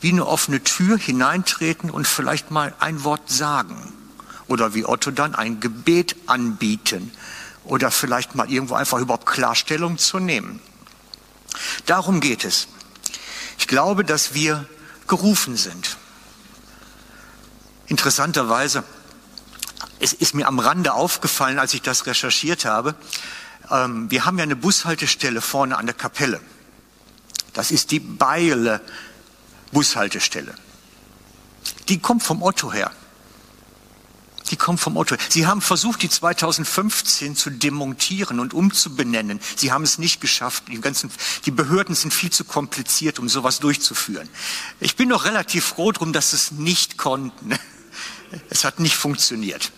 Wie 0.01 0.11
eine 0.11 0.25
offene 0.27 0.63
Tür 0.63 0.97
hineintreten 0.97 1.89
und 1.89 2.07
vielleicht 2.07 2.51
mal 2.51 2.73
ein 2.79 3.03
Wort 3.03 3.29
sagen. 3.29 3.93
Oder 4.49 4.73
wie 4.73 4.85
Otto 4.85 5.11
dann 5.11 5.35
ein 5.35 5.59
Gebet 5.61 6.15
anbieten. 6.27 7.11
Oder 7.63 7.91
vielleicht 7.91 8.35
mal 8.35 8.51
irgendwo 8.51 8.75
einfach 8.75 8.99
überhaupt 8.99 9.25
Klarstellung 9.25 9.97
zu 9.97 10.19
nehmen. 10.19 10.59
Darum 11.85 12.19
geht 12.19 12.43
es. 12.43 12.67
Ich 13.57 13.67
glaube, 13.67 14.03
dass 14.03 14.33
wir 14.33 14.65
gerufen 15.07 15.55
sind. 15.55 15.97
Interessanterweise, 17.87 18.83
es 19.99 20.13
ist 20.13 20.35
mir 20.35 20.47
am 20.47 20.59
Rande 20.59 20.93
aufgefallen, 20.93 21.59
als 21.59 21.73
ich 21.73 21.81
das 21.81 22.05
recherchiert 22.05 22.65
habe, 22.65 22.95
ähm, 23.71 24.09
wir 24.09 24.25
haben 24.25 24.37
ja 24.37 24.43
eine 24.43 24.55
Bushaltestelle 24.55 25.41
vorne 25.41 25.77
an 25.77 25.85
der 25.85 25.95
Kapelle. 25.95 26.39
Das 27.53 27.71
ist 27.71 27.91
die 27.91 27.99
Beile 27.99 28.81
Bushaltestelle. 29.71 30.53
Die 31.87 31.99
kommt 31.99 32.23
vom 32.23 32.41
Otto 32.41 32.71
her. 32.71 32.91
Die 34.49 34.55
kommt 34.55 34.79
vom 34.79 34.97
Otto. 34.97 35.15
Sie 35.29 35.45
haben 35.45 35.61
versucht, 35.61 36.01
die 36.01 36.09
2015 36.09 37.35
zu 37.35 37.49
demontieren 37.49 38.39
und 38.39 38.53
umzubenennen. 38.53 39.39
Sie 39.55 39.71
haben 39.71 39.83
es 39.83 39.97
nicht 39.99 40.21
geschafft. 40.21 40.63
Die, 40.67 40.81
ganzen, 40.81 41.11
die 41.45 41.51
Behörden 41.51 41.95
sind 41.95 42.13
viel 42.13 42.31
zu 42.31 42.43
kompliziert, 42.43 43.19
um 43.19 43.29
sowas 43.29 43.59
durchzuführen. 43.59 44.27
Ich 44.79 44.95
bin 44.95 45.09
noch 45.09 45.25
relativ 45.25 45.65
froh 45.65 45.91
drum, 45.91 46.13
dass 46.13 46.31
sie 46.31 46.37
es 46.37 46.51
nicht 46.51 46.97
konnten. 46.97 47.57
Es 48.51 48.63
hat 48.63 48.79
nicht 48.79 48.95
funktioniert. 48.95 49.71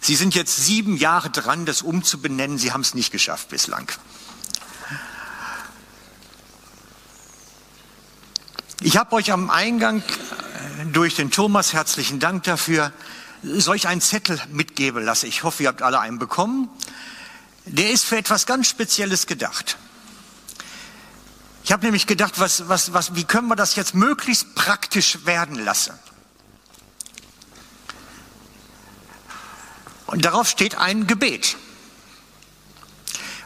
Sie 0.00 0.14
sind 0.14 0.36
jetzt 0.36 0.56
sieben 0.56 0.96
Jahre 0.96 1.30
dran, 1.30 1.66
das 1.66 1.82
umzubenennen. 1.82 2.56
Sie 2.56 2.70
haben 2.70 2.82
es 2.82 2.94
nicht 2.94 3.10
geschafft 3.10 3.48
bislang. 3.48 3.90
Ich 8.80 8.96
habe 8.96 9.16
euch 9.16 9.32
am 9.32 9.50
Eingang 9.50 9.98
äh, 9.98 10.86
durch 10.92 11.16
den 11.16 11.32
Thomas 11.32 11.72
herzlichen 11.72 12.20
Dank 12.20 12.44
dafür 12.44 12.92
solch 13.42 13.88
einen 13.88 14.00
Zettel 14.00 14.40
mitgeben 14.50 15.04
lasse. 15.04 15.26
Ich 15.26 15.42
hoffe, 15.42 15.64
ihr 15.64 15.68
habt 15.68 15.82
alle 15.82 16.00
einen 16.00 16.18
bekommen. 16.18 16.68
Der 17.66 17.90
ist 17.90 18.04
für 18.04 18.16
etwas 18.16 18.46
ganz 18.46 18.68
Spezielles 18.68 19.26
gedacht. 19.26 19.76
Ich 21.64 21.72
habe 21.72 21.84
nämlich 21.84 22.06
gedacht, 22.06 22.40
was, 22.40 22.68
was, 22.68 22.92
was, 22.92 23.14
wie 23.14 23.24
können 23.24 23.48
wir 23.48 23.56
das 23.56 23.76
jetzt 23.76 23.94
möglichst 23.94 24.54
praktisch 24.54 25.24
werden 25.26 25.56
lassen? 25.56 25.92
Und 30.06 30.24
darauf 30.24 30.48
steht 30.48 30.76
ein 30.76 31.06
Gebet. 31.06 31.56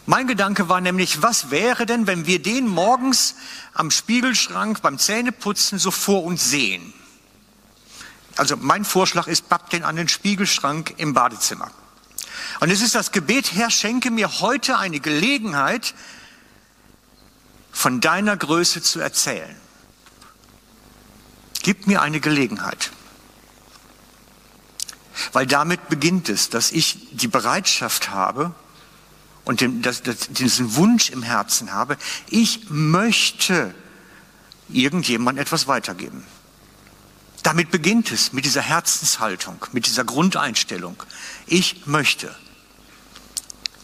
Mein 0.06 0.26
Gedanke 0.26 0.68
war 0.68 0.80
nämlich, 0.80 1.20
was 1.22 1.50
wäre 1.50 1.84
denn, 1.84 2.06
wenn 2.06 2.26
wir 2.26 2.40
den 2.40 2.68
morgens 2.68 3.34
am 3.74 3.90
Spiegelschrank 3.90 4.80
beim 4.80 4.98
Zähneputzen 4.98 5.78
so 5.78 5.90
vor 5.90 6.24
uns 6.24 6.48
sehen? 6.48 6.94
Also 8.36 8.56
mein 8.56 8.84
Vorschlag 8.84 9.26
ist, 9.26 9.48
papp 9.48 9.70
den 9.70 9.82
an 9.82 9.96
den 9.96 10.08
Spiegelschrank 10.08 10.94
im 10.98 11.14
Badezimmer. 11.14 11.70
Und 12.60 12.70
es 12.70 12.80
ist 12.80 12.94
das 12.94 13.12
Gebet, 13.12 13.52
Herr, 13.54 13.70
schenke 13.70 14.10
mir 14.10 14.40
heute 14.40 14.78
eine 14.78 15.00
Gelegenheit, 15.00 15.94
von 17.76 18.00
deiner 18.00 18.36
Größe 18.38 18.80
zu 18.80 19.00
erzählen. 19.00 19.54
Gib 21.62 21.86
mir 21.86 22.00
eine 22.00 22.20
Gelegenheit. 22.20 22.90
Weil 25.32 25.46
damit 25.46 25.90
beginnt 25.90 26.30
es, 26.30 26.48
dass 26.48 26.72
ich 26.72 27.08
die 27.12 27.28
Bereitschaft 27.28 28.08
habe 28.08 28.54
und 29.44 29.60
den, 29.60 29.82
das, 29.82 30.02
das, 30.02 30.28
diesen 30.28 30.76
Wunsch 30.76 31.10
im 31.10 31.22
Herzen 31.22 31.72
habe, 31.72 31.98
ich 32.30 32.70
möchte 32.70 33.74
irgendjemand 34.68 35.38
etwas 35.38 35.66
weitergeben. 35.66 36.24
Damit 37.46 37.70
beginnt 37.70 38.10
es, 38.10 38.32
mit 38.32 38.44
dieser 38.44 38.60
Herzenshaltung, 38.60 39.64
mit 39.70 39.86
dieser 39.86 40.02
Grundeinstellung. 40.02 41.00
Ich 41.46 41.86
möchte. 41.86 42.34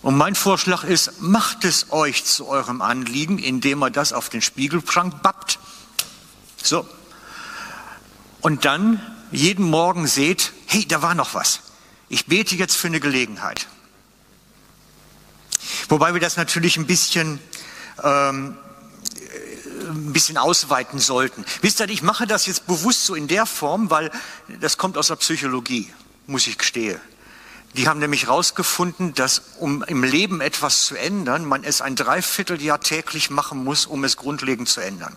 Und 0.03 0.17
mein 0.17 0.35
Vorschlag 0.35 0.83
ist, 0.83 1.23
macht 1.23 1.65
es 1.65 1.93
euch 1.93 2.25
zu 2.25 2.49
eurem 2.49 2.83
Anliegen, 2.83 3.39
indem 3.39 3.85
ihr 3.85 3.91
das 3.91 4.13
auf 4.13 4.29
den 4.31 4.43
Spiegelschrank 4.43 5.23
bappt. 5.23 5.61
So. 6.61 6.89
Und 8.41 8.65
dann 8.65 9.01
jeden 9.31 9.71
Morgen 9.71 10.09
seht, 10.09 10.53
hey, 10.67 10.85
da 10.85 11.01
war 11.01 11.15
noch 11.15 11.35
was. 11.35 11.61
Ich 12.09 12.27
bete 12.27 12.57
jetzt 12.57 12.75
für 12.75 12.89
eine 12.89 12.99
Gelegenheit. 12.99 13.69
Wobei 15.89 16.15
wir 16.15 16.21
das 16.21 16.37
natürlich 16.37 16.79
ein 16.79 16.89
bisschen, 16.89 17.39
ähm, 18.03 18.59
ein 19.93 20.13
bisschen 20.13 20.37
ausweiten 20.37 20.99
sollten. 20.99 21.45
Wisst 21.61 21.81
ihr, 21.81 21.89
ich 21.89 22.03
mache 22.03 22.27
das 22.27 22.47
jetzt 22.47 22.67
bewusst 22.67 23.07
so 23.07 23.15
in 23.15 23.29
der 23.29 23.47
Form, 23.47 23.91
weil 23.91 24.11
das 24.61 24.79
kommt 24.79 24.99
aus 24.99 25.09
der 25.09 25.17
Psychologie, 25.17 25.93
muss 26.27 26.47
ich 26.47 26.59
gestehen. 26.59 27.01
Die 27.75 27.89
haben 27.89 28.01
nämlich 28.01 28.27
herausgefunden, 28.27 29.15
dass 29.15 29.43
um 29.59 29.83
im 29.85 30.05
Leben 30.05 30.43
etwas 30.43 30.85
zu 30.85 30.95
ändern, 30.95 31.47
man 31.47 31.65
es 31.65 31.81
ein 31.81 31.97
Dreivierteljahr 31.97 32.81
täglich 32.81 33.31
machen 33.31 33.65
muss, 33.65 33.87
um 33.87 34.05
es 34.05 34.19
grundlegend 34.19 34.69
zu 34.69 34.81
ändern. 34.81 35.17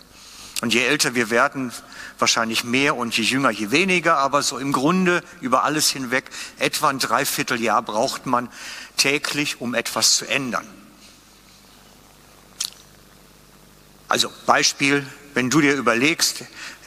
Und 0.62 0.74
je 0.74 0.86
älter 0.86 1.16
wir 1.16 1.30
werden, 1.30 1.74
wahrscheinlich 2.18 2.64
mehr 2.64 2.96
und 2.96 3.18
je 3.18 3.26
jünger, 3.26 3.50
je 3.50 3.72
weniger, 3.72 4.18
aber 4.18 4.42
so 4.42 4.58
im 4.58 4.72
Grunde 4.72 5.22
über 5.42 5.66
alles 5.66 5.90
hinweg, 5.90 6.30
etwa 6.58 6.90
ein 6.90 7.00
Dreivierteljahr 7.00 7.82
braucht 7.82 8.26
man 8.26 8.50
täglich, 8.96 9.60
um 9.60 9.74
etwas 9.74 10.16
zu 10.16 10.26
ändern. 10.26 10.66
Also 14.08 14.32
Beispiel, 14.46 15.06
wenn 15.34 15.50
du 15.50 15.62
dir 15.62 15.76
überlegst, 15.76 16.44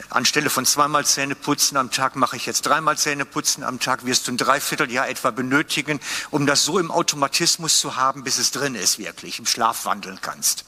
anstelle 0.09 0.49
von 0.49 0.65
zweimal 0.65 1.05
Zähne 1.05 1.35
putzen 1.35 1.77
am 1.77 1.91
Tag 1.91 2.15
mache 2.15 2.35
ich 2.35 2.45
jetzt 2.45 2.65
dreimal 2.65 2.97
Zähne 2.97 3.25
putzen 3.25 3.63
am 3.63 3.79
Tag, 3.79 4.05
wirst 4.05 4.27
du 4.27 4.31
ein 4.31 4.37
Dreivierteljahr 4.37 5.07
etwa 5.07 5.31
benötigen, 5.31 5.99
um 6.31 6.45
das 6.45 6.63
so 6.63 6.79
im 6.79 6.91
Automatismus 6.91 7.79
zu 7.79 7.95
haben, 7.95 8.23
bis 8.23 8.37
es 8.37 8.51
drin 8.51 8.75
ist, 8.75 8.99
wirklich, 8.99 9.39
im 9.39 9.45
Schlaf 9.45 9.85
wandeln 9.85 10.19
kannst. 10.21 10.65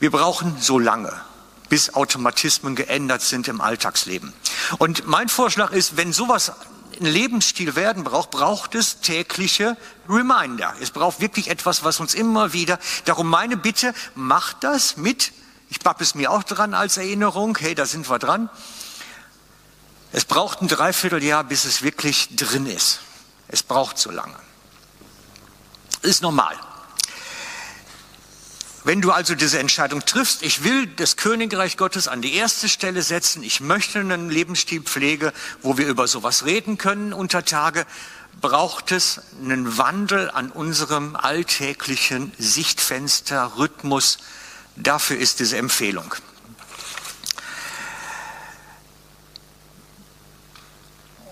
Wir 0.00 0.10
brauchen 0.10 0.56
so 0.58 0.78
lange, 0.78 1.12
bis 1.68 1.94
Automatismen 1.94 2.74
geändert 2.74 3.22
sind 3.22 3.46
im 3.46 3.60
Alltagsleben. 3.60 4.32
Und 4.78 5.06
mein 5.06 5.28
Vorschlag 5.28 5.70
ist, 5.70 5.96
wenn 5.96 6.12
sowas 6.12 6.52
ein 7.00 7.06
Lebensstil 7.06 7.74
werden 7.74 8.04
braucht, 8.04 8.30
braucht 8.30 8.74
es 8.74 9.00
tägliche 9.00 9.76
Reminder. 10.08 10.74
Es 10.80 10.90
braucht 10.90 11.20
wirklich 11.20 11.48
etwas, 11.48 11.84
was 11.84 12.00
uns 12.00 12.14
immer 12.14 12.52
wieder, 12.52 12.78
darum 13.04 13.28
meine 13.28 13.56
Bitte, 13.56 13.94
macht 14.14 14.64
das 14.64 14.96
mit 14.96 15.32
ich 15.72 15.80
pappe 15.80 16.04
es 16.04 16.14
mir 16.14 16.30
auch 16.30 16.42
dran 16.42 16.74
als 16.74 16.98
Erinnerung. 16.98 17.56
Hey, 17.58 17.74
da 17.74 17.86
sind 17.86 18.10
wir 18.10 18.18
dran. 18.18 18.50
Es 20.12 20.26
braucht 20.26 20.60
ein 20.60 20.68
Dreivierteljahr, 20.68 21.44
bis 21.44 21.64
es 21.64 21.80
wirklich 21.80 22.36
drin 22.36 22.66
ist. 22.66 23.00
Es 23.48 23.62
braucht 23.62 23.96
so 23.96 24.10
lange. 24.10 24.36
Ist 26.02 26.20
normal. 26.20 26.60
Wenn 28.84 29.00
du 29.00 29.12
also 29.12 29.34
diese 29.34 29.58
Entscheidung 29.58 30.04
triffst, 30.04 30.42
ich 30.42 30.64
will 30.64 30.86
das 30.86 31.16
Königreich 31.16 31.76
Gottes 31.76 32.08
an 32.08 32.20
die 32.20 32.34
erste 32.34 32.68
Stelle 32.68 33.02
setzen, 33.02 33.42
ich 33.42 33.60
möchte 33.60 34.00
einen 34.00 34.28
Lebensstil 34.28 34.82
pflege, 34.82 35.32
wo 35.62 35.78
wir 35.78 35.86
über 35.86 36.08
sowas 36.08 36.44
reden 36.44 36.78
können 36.78 37.12
unter 37.12 37.44
Tage, 37.44 37.86
braucht 38.40 38.90
es 38.90 39.20
einen 39.40 39.78
Wandel 39.78 40.30
an 40.30 40.50
unserem 40.50 41.14
alltäglichen 41.14 42.32
Sichtfenster, 42.38 43.52
Rhythmus, 43.56 44.18
Dafür 44.76 45.18
ist 45.18 45.40
diese 45.40 45.58
Empfehlung. 45.58 46.14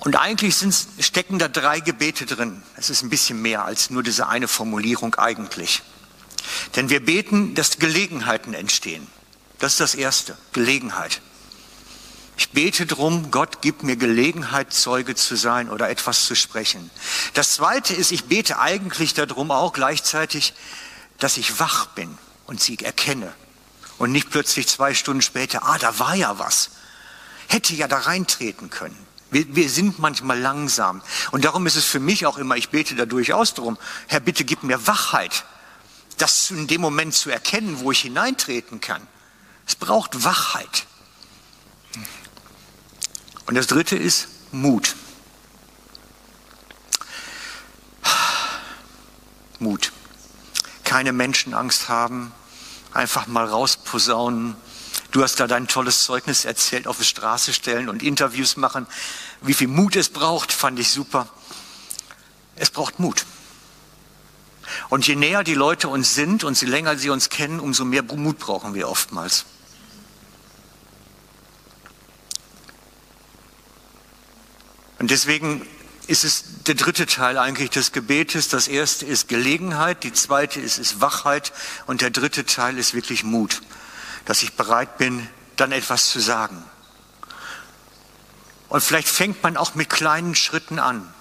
Und 0.01 0.17
eigentlich 0.17 0.57
sind, 0.57 0.75
stecken 0.99 1.39
da 1.39 1.49
drei 1.49 1.81
Gebete 1.81 2.27
drin. 2.27 2.63
Es 2.77 2.91
ist 2.91 3.03
ein 3.03 3.11
bisschen 3.11 3.41
mehr 3.43 3.65
als 3.65 3.91
nur 3.91 4.03
diese 4.03 4.29
eine 4.29 4.49
Formulierung 4.49 5.15
eigentlich. 5.17 5.83
Denn 6.77 6.89
wir 6.91 7.05
beten, 7.05 7.55
dass 7.55 7.79
Gelegenheiten 7.79 8.55
entstehen. 8.55 9.07
Das 9.59 9.73
ist 9.73 9.81
das 9.81 9.95
Erste, 9.95 10.37
Gelegenheit. 10.53 11.21
Ich 12.41 12.51
bete 12.51 12.87
drum, 12.87 13.31
Gott 13.31 13.61
gib 13.61 13.83
mir 13.83 13.97
Gelegenheit, 13.97 14.73
Zeuge 14.73 15.15
zu 15.15 15.37
sein 15.37 15.69
oder 15.69 15.91
etwas 15.91 16.25
zu 16.25 16.35
sprechen. 16.35 16.91
Das 17.35 17.55
Zweite 17.55 17.95
ist, 17.95 18.13
ich 18.13 18.25
bete 18.25 18.59
eigentlich 18.59 19.13
darum 19.13 19.51
auch 19.51 19.75
gleichzeitig, 19.75 20.55
dass 21.19 21.37
ich 21.37 21.61
wach 21.61 21.87
bin 21.89 22.17
und 22.47 22.59
sie 22.61 22.79
erkenne. 22.79 23.31
Und 23.99 24.13
nicht 24.13 24.31
plötzlich 24.31 24.67
zwei 24.67 24.95
Stunden 24.95 25.21
später, 25.21 25.65
ah, 25.65 25.77
da 25.77 25.99
war 25.99 26.15
ja 26.15 26.39
was. 26.39 26.71
Hätte 27.47 27.75
ja 27.75 27.87
da 27.87 27.99
reintreten 27.99 28.71
können. 28.71 28.97
Wir, 29.31 29.55
wir 29.55 29.69
sind 29.69 29.99
manchmal 29.99 30.39
langsam. 30.39 31.03
Und 31.33 31.45
darum 31.45 31.67
ist 31.67 31.77
es 31.77 31.85
für 31.85 32.01
mich 32.01 32.25
auch 32.25 32.39
immer, 32.39 32.57
ich 32.57 32.71
bete 32.71 32.95
da 32.95 33.05
durchaus 33.05 33.53
darum, 33.53 33.77
Herr, 34.09 34.21
bitte 34.21 34.45
gib 34.45 34.63
mir 34.63 34.87
Wachheit, 34.87 35.45
das 36.21 36.51
in 36.51 36.67
dem 36.67 36.81
Moment 36.81 37.15
zu 37.15 37.31
erkennen, 37.31 37.81
wo 37.81 37.93
ich 37.93 38.01
hineintreten 38.01 38.81
kann. 38.81 39.07
Es 39.67 39.75
braucht 39.75 40.25
Wachheit. 40.25 40.87
Und 43.47 43.55
das 43.55 43.67
dritte 43.67 43.97
ist 43.97 44.29
Mut. 44.53 44.95
Mut. 49.59 49.93
Keine 50.85 51.13
Menschenangst 51.13 51.89
haben, 51.89 52.33
einfach 52.93 53.27
mal 53.27 53.47
rausposaunen. 53.47 54.57
Du 55.11 55.23
hast 55.23 55.41
da 55.41 55.47
dein 55.47 55.69
tolles 55.69 56.05
Zeugnis 56.05 56.45
erzählt, 56.45 56.87
auf 56.87 56.99
die 56.99 57.05
Straße 57.05 57.53
stellen 57.53 57.89
und 57.89 58.03
Interviews 58.03 58.57
machen. 58.57 58.87
Wie 59.41 59.55
viel 59.55 59.69
Mut 59.69 59.97
es 59.97 60.09
braucht, 60.09 60.53
fand 60.53 60.79
ich 60.79 60.91
super. 60.91 61.29
Es 62.57 62.71
braucht 62.71 62.99
Mut. 62.99 63.27
Und 64.91 65.07
je 65.07 65.15
näher 65.15 65.45
die 65.45 65.55
Leute 65.55 65.89
uns 65.89 66.15
sind 66.15 66.43
und 66.43 66.61
je 66.61 66.67
länger 66.67 66.99
sie 66.99 67.11
uns 67.11 67.29
kennen, 67.29 67.61
umso 67.61 67.85
mehr 67.85 68.03
Mut 68.03 68.39
brauchen 68.39 68.75
wir 68.75 68.89
oftmals. 68.89 69.45
Und 74.99 75.11
deswegen 75.11 75.67
ist 76.09 76.25
es 76.25 76.45
der 76.67 76.75
dritte 76.75 77.07
Teil 77.07 77.39
eigentlich 77.39 77.71
des 77.71 77.93
Gebetes. 77.93 78.49
Das 78.49 78.67
erste 78.67 79.07
ist 79.07 79.29
Gelegenheit, 79.29 80.03
die 80.03 80.13
zweite 80.13 80.61
ist, 80.61 80.79
ist 80.79 81.01
Wachheit 81.01 81.53
und 81.87 82.01
der 82.01 82.11
dritte 82.11 82.45
Teil 82.45 82.77
ist 82.77 82.93
wirklich 82.93 83.23
Mut, 83.23 83.63
dass 84.25 84.43
ich 84.43 84.55
bereit 84.55 84.99
bin, 84.99 85.27
dann 85.55 85.71
etwas 85.71 86.11
zu 86.11 86.19
sagen. 86.19 86.65
Und 88.69 88.83
vielleicht 88.83 89.09
fängt 89.09 89.43
man 89.43 89.57
auch 89.57 89.77
mit 89.77 89.89
kleinen 89.89 90.35
Schritten 90.35 90.81
an, 90.81 91.15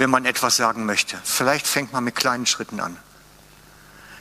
wenn 0.00 0.08
man 0.08 0.24
etwas 0.24 0.56
sagen 0.56 0.86
möchte. 0.86 1.18
Vielleicht 1.24 1.66
fängt 1.66 1.92
man 1.92 2.02
mit 2.02 2.16
kleinen 2.16 2.46
Schritten 2.46 2.80
an. 2.80 2.96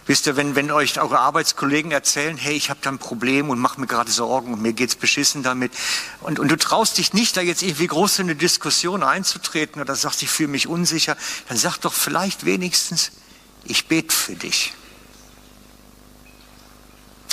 Wisst 0.08 0.28
ihr, 0.28 0.36
wenn, 0.36 0.56
wenn 0.56 0.72
euch 0.72 1.00
eure 1.00 1.20
Arbeitskollegen 1.20 1.92
erzählen, 1.92 2.36
hey, 2.36 2.54
ich 2.54 2.70
habe 2.70 2.82
da 2.84 2.90
ein 2.90 2.98
Problem 2.98 3.50
und 3.50 3.60
mache 3.60 3.80
mir 3.80 3.88
gerade 3.88 4.12
Sorgen 4.12 4.52
und 4.54 4.62
mir 4.62 4.74
geht's 4.74 4.96
beschissen 4.96 5.42
damit 5.42 5.72
und, 6.20 6.38
und 6.38 6.50
du 6.50 6.58
traust 6.58 6.98
dich 6.98 7.14
nicht, 7.14 7.38
da 7.38 7.42
jetzt 7.42 7.62
irgendwie 7.62 7.88
groß 7.88 8.20
in 8.20 8.26
eine 8.26 8.36
Diskussion 8.36 9.04
einzutreten 9.04 9.82
oder 9.82 9.96
sagst, 9.96 10.22
ich 10.22 10.30
fühle 10.30 10.50
mich 10.50 10.68
unsicher, 10.68 11.16
dann 11.48 11.58
sag 11.58 11.78
doch 11.78 11.94
vielleicht 11.94 12.46
wenigstens, 12.46 13.12
ich 13.64 13.88
bete 13.88 14.14
für 14.14 14.36
dich. 14.36 14.74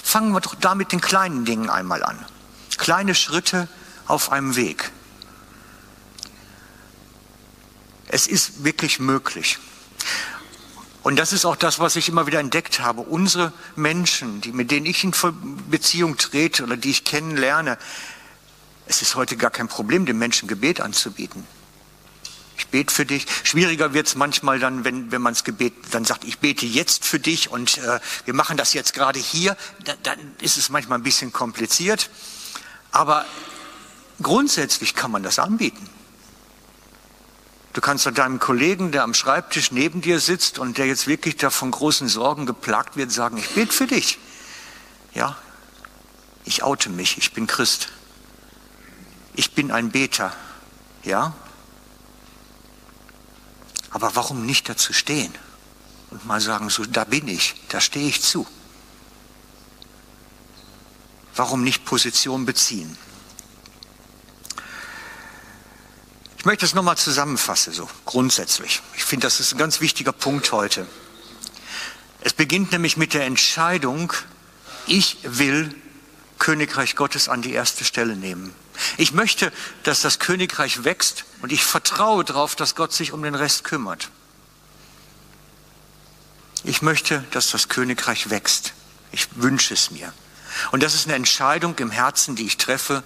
Fangen 0.05 0.31
wir 0.31 0.41
doch 0.41 0.55
da 0.55 0.77
mit 0.77 0.93
den 0.93 1.01
kleinen 1.01 1.45
Dingen 1.45 1.69
einmal 1.69 2.05
an. 2.05 2.25
Kleine 2.77 3.17
Schritte 3.17 3.67
auf 4.07 4.31
einem 4.31 4.55
Weg. 4.55 4.93
Es 8.17 8.27
ist 8.27 8.65
wirklich 8.65 8.99
möglich. 8.99 9.59
Und 11.03 11.17
das 11.17 11.35
ist 11.35 11.45
auch 11.45 11.55
das, 11.55 11.81
was 11.81 11.97
ich 11.97 12.09
immer 12.09 12.27
wieder 12.27 12.41
entdeckt 12.41 12.81
habe. 12.81 13.03
Unsere 13.03 13.53
Menschen, 13.75 14.41
die, 14.41 14.53
mit 14.53 14.71
denen 14.71 14.87
ich 14.87 15.05
in 15.05 15.13
Beziehung 15.69 16.17
trete 16.17 16.63
oder 16.63 16.79
die 16.79 16.89
ich 16.89 17.05
kennenlerne, 17.05 17.77
es 18.87 19.03
ist 19.03 19.17
heute 19.17 19.37
gar 19.37 19.51
kein 19.51 19.69
Problem, 19.69 20.07
den 20.07 20.17
Menschen 20.17 20.49
Gebet 20.49 20.81
anzubieten. 20.81 21.47
Ich 22.57 22.69
bete 22.69 22.91
für 22.91 23.05
dich. 23.05 23.27
Schwieriger 23.43 23.93
wird 23.93 24.07
es 24.07 24.15
manchmal 24.15 24.61
dann, 24.61 24.87
wenn, 24.87 25.13
wenn 25.13 25.21
man 25.21 25.35
das 25.35 25.45
Gebet 25.45 25.75
dann 25.91 26.07
sagt, 26.07 26.25
ich 26.25 26.39
bete 26.39 26.65
jetzt 26.65 27.05
für 27.05 27.21
dich 27.21 27.51
und 27.51 27.77
äh, 27.77 28.01
wir 28.25 28.33
machen 28.33 28.57
das 28.57 28.73
jetzt 28.73 28.95
gerade 28.95 29.19
hier. 29.19 29.59
Da, 29.85 29.93
dann 30.05 30.19
ist 30.41 30.57
es 30.57 30.71
manchmal 30.71 30.99
ein 30.99 31.05
bisschen 31.05 31.35
kompliziert. 31.35 32.09
Aber 32.93 33.27
grundsätzlich 34.23 34.95
kann 34.95 35.11
man 35.11 35.23
das 35.23 35.39
anbieten. 35.39 35.87
Du 37.77 37.83
kannst 37.83 38.07
deinem 38.07 38.39
Kollegen, 38.39 38.91
der 38.91 39.03
am 39.03 39.13
Schreibtisch 39.13 39.71
neben 39.71 40.01
dir 40.01 40.19
sitzt 40.19 40.59
und 40.59 40.79
der 40.79 40.87
jetzt 40.87 41.09
wirklich 41.09 41.37
da 41.37 41.51
von 41.51 41.71
großen 41.71 42.09
Sorgen 42.09 42.47
geplagt 42.47 42.97
wird, 42.97 43.13
sagen, 43.13 43.37
ich 43.37 43.51
bete 43.51 43.71
für 43.71 43.87
dich. 43.87 44.19
Ja, 45.13 45.37
ich 46.47 46.63
oute 46.63 46.89
mich, 46.89 47.19
ich 47.19 47.35
bin 47.35 47.47
Christ. 47.47 47.89
Ich 49.35 49.53
bin 49.53 49.71
ein 49.71 49.91
Beter. 49.91 50.35
Ja? 51.03 51.35
Aber 53.91 54.17
warum 54.17 54.47
nicht 54.47 54.71
dazu 54.71 54.95
stehen 54.95 55.35
und 56.11 56.25
mal 56.25 56.41
sagen, 56.41 56.71
so, 56.71 56.83
da 56.87 57.05
bin 57.05 57.29
ich, 57.29 57.57
da 57.69 57.83
stehe 57.83 58.09
ich 58.09 58.23
zu. 58.23 58.47
Warum 61.35 61.63
nicht 61.63 61.85
Position 61.85 62.47
beziehen? 62.47 62.97
Ich 66.36 66.36
möchte 66.47 66.65
es 66.65 66.75
nochmal 66.75 66.97
zusammenfassen, 66.97 67.73
so 67.73 67.91
grundsätzlich. 68.07 68.81
Ich 68.95 69.05
finde, 69.05 69.27
das 69.27 69.41
ist 69.41 69.53
ein 69.53 69.59
ganz 69.59 69.81
wichtiger 69.81 70.13
Punkt 70.13 70.53
heute. 70.53 70.87
Es 72.23 72.33
beginnt 72.33 72.73
nämlich 72.73 72.97
mit 72.97 73.13
der 73.15 73.27
Entscheidung, 73.27 74.13
ich 74.87 75.19
will 75.23 75.75
Königreich 76.39 76.97
Gottes 76.97 77.29
an 77.29 77.43
die 77.43 77.53
erste 77.53 77.85
Stelle 77.85 78.17
nehmen. 78.17 78.55
Ich 78.97 79.13
möchte, 79.13 79.53
dass 79.83 80.03
das 80.03 80.19
Königreich 80.19 80.85
wächst 80.85 81.25
und 81.43 81.51
ich 81.51 81.65
vertraue 81.65 82.25
darauf, 82.25 82.55
dass 82.55 82.75
Gott 82.75 82.93
sich 82.93 83.13
um 83.13 83.23
den 83.23 83.35
Rest 83.35 83.65
kümmert. 83.65 84.11
Ich 86.63 86.81
möchte, 86.81 87.25
dass 87.33 87.51
das 87.51 87.69
Königreich 87.69 88.31
wächst. 88.31 88.73
Ich 89.11 89.29
wünsche 89.35 89.75
es 89.75 89.91
mir. 89.91 90.13
Und 90.71 90.83
das 90.83 90.95
ist 90.95 91.07
eine 91.07 91.17
Entscheidung 91.17 91.77
im 91.79 91.91
Herzen, 91.91 92.37
die 92.37 92.47
ich 92.47 92.57
treffe, 92.57 93.03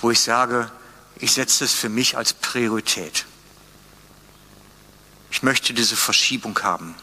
wo 0.00 0.10
ich 0.10 0.20
sage, 0.20 0.70
ich 1.18 1.32
setze 1.32 1.64
es 1.64 1.72
für 1.72 1.88
mich 1.88 2.16
als 2.16 2.32
Priorität. 2.32 3.26
Ich 5.30 5.42
möchte 5.42 5.74
diese 5.74 5.96
Verschiebung 5.96 6.58
haben. 6.62 6.94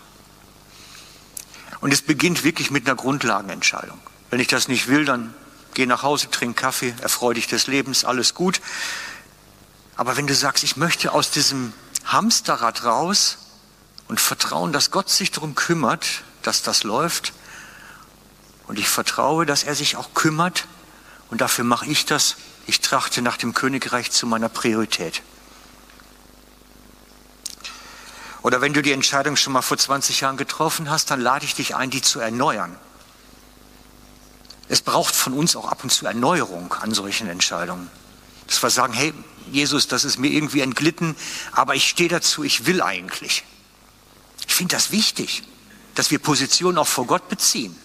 Und 1.81 1.91
es 1.91 2.01
beginnt 2.01 2.43
wirklich 2.43 2.71
mit 2.71 2.87
einer 2.87 2.95
Grundlagenentscheidung. 2.95 3.99
Wenn 4.29 4.39
ich 4.39 4.47
das 4.47 4.67
nicht 4.67 4.87
will, 4.87 5.05
dann 5.05 5.33
geh 5.73 5.85
nach 5.85 6.03
Hause, 6.03 6.29
trink 6.29 6.55
Kaffee, 6.57 6.95
erfreu 7.01 7.33
dich 7.33 7.47
des 7.47 7.67
Lebens, 7.67 8.05
alles 8.05 8.33
gut. 8.33 8.61
Aber 9.95 10.17
wenn 10.17 10.27
du 10.27 10.33
sagst, 10.33 10.63
ich 10.63 10.77
möchte 10.77 11.11
aus 11.11 11.31
diesem 11.31 11.73
Hamsterrad 12.05 12.83
raus 12.83 13.37
und 14.07 14.19
vertrauen, 14.19 14.71
dass 14.73 14.91
Gott 14.91 15.09
sich 15.09 15.31
darum 15.31 15.55
kümmert, 15.55 16.23
dass 16.41 16.61
das 16.61 16.83
läuft, 16.83 17.33
und 18.65 18.79
ich 18.79 18.87
vertraue, 18.87 19.45
dass 19.45 19.63
er 19.63 19.75
sich 19.75 19.97
auch 19.97 20.13
kümmert, 20.13 20.67
und 21.29 21.41
dafür 21.41 21.65
mache 21.65 21.85
ich 21.85 22.05
das, 22.05 22.37
ich 22.65 22.81
trachte 22.81 23.21
nach 23.21 23.37
dem 23.37 23.53
Königreich 23.53 24.11
zu 24.11 24.25
meiner 24.27 24.49
Priorität. 24.49 25.21
Oder 28.41 28.59
wenn 28.59 28.73
du 28.73 28.81
die 28.81 28.91
Entscheidung 28.91 29.37
schon 29.37 29.53
mal 29.53 29.61
vor 29.61 29.77
20 29.77 30.21
Jahren 30.21 30.37
getroffen 30.37 30.89
hast, 30.89 31.11
dann 31.11 31.21
lade 31.21 31.45
ich 31.45 31.55
dich 31.55 31.75
ein, 31.75 31.89
die 31.89 32.01
zu 32.01 32.19
erneuern. 32.19 32.77
Es 34.67 34.81
braucht 34.81 35.15
von 35.15 35.33
uns 35.33 35.55
auch 35.55 35.67
ab 35.67 35.83
und 35.83 35.91
zu 35.91 36.05
Erneuerung 36.05 36.73
an 36.73 36.93
solchen 36.93 37.29
Entscheidungen. 37.29 37.89
Dass 38.47 38.61
wir 38.61 38.69
sagen, 38.69 38.93
hey, 38.93 39.13
Jesus, 39.51 39.87
das 39.87 40.03
ist 40.03 40.17
mir 40.17 40.29
irgendwie 40.29 40.61
entglitten, 40.61 41.15
aber 41.51 41.75
ich 41.75 41.87
stehe 41.87 42.09
dazu, 42.09 42.43
ich 42.43 42.65
will 42.65 42.81
eigentlich. 42.81 43.43
Ich 44.47 44.53
finde 44.53 44.75
das 44.75 44.91
wichtig, 44.91 45.43
dass 45.95 46.11
wir 46.11 46.19
Positionen 46.19 46.77
auch 46.77 46.87
vor 46.87 47.07
Gott 47.07 47.29
beziehen. 47.29 47.77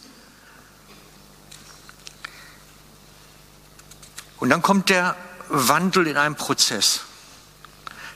Und 4.40 4.50
dann 4.50 4.62
kommt 4.62 4.88
der 4.88 5.16
Wandel 5.48 6.06
in 6.06 6.16
einem 6.16 6.36
Prozess. 6.36 7.00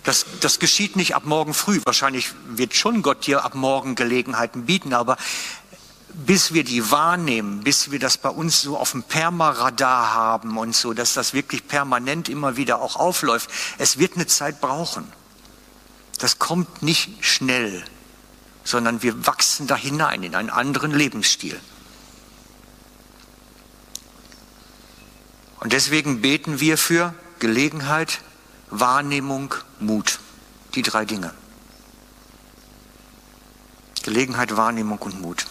Das, 0.05 0.27
das 0.41 0.59
geschieht 0.59 0.97
nicht 0.97 1.15
ab 1.15 1.25
morgen 1.25 1.55
früh. 1.55 1.81
Wahrscheinlich 1.85 2.31
wird 2.47 2.75
schon 2.75 3.03
Gott 3.03 3.27
dir 3.27 3.45
ab 3.45 3.55
morgen 3.55 3.95
Gelegenheiten 3.95 4.67
bieten, 4.67 4.95
aber 4.95 5.17
bis 6.15 6.53
wir 6.53 6.65
die 6.65 6.91
wahrnehmen, 6.91 7.61
bis 7.61 7.91
wir 7.91 7.99
das 7.99 8.19
bei 8.19 8.29
uns 8.29 8.61
so 8.61 8.77
auf 8.77 8.93
dem 8.93 9.03
Permaradar 9.03 10.13
haben 10.13 10.59
und 10.59 10.75
so, 10.75 10.93
dass 10.93 11.15
das 11.15 11.33
wirklich 11.33 11.67
permanent 11.67 12.29
immer 12.29 12.57
wieder 12.57 12.83
auch 12.83 12.97
aufläuft, 12.97 13.49
es 13.79 13.99
wird 13.99 14.17
eine 14.17 14.27
Zeit 14.27 14.61
brauchen. 14.61 15.11
Das 16.19 16.39
kommt 16.39 16.83
nicht 16.83 17.25
schnell, 17.25 17.83
sondern 18.65 19.03
wir 19.03 19.27
wachsen 19.27 19.67
da 19.67 19.77
hinein 19.77 20.23
in 20.23 20.35
einen 20.35 20.51
anderen 20.51 20.93
Lebensstil. 20.93 21.59
Und 25.63 25.73
deswegen 25.73 26.21
beten 26.21 26.59
wir 26.59 26.77
für 26.77 27.15
Gelegenheit, 27.39 28.19
Wahrnehmung, 28.71 29.55
Mut. 29.79 30.19
Die 30.75 30.83
drei 30.83 31.05
Dinge. 31.05 31.33
Gelegenheit, 34.03 34.57
Wahrnehmung 34.57 34.99
und 34.99 35.21
Mut. 35.21 35.47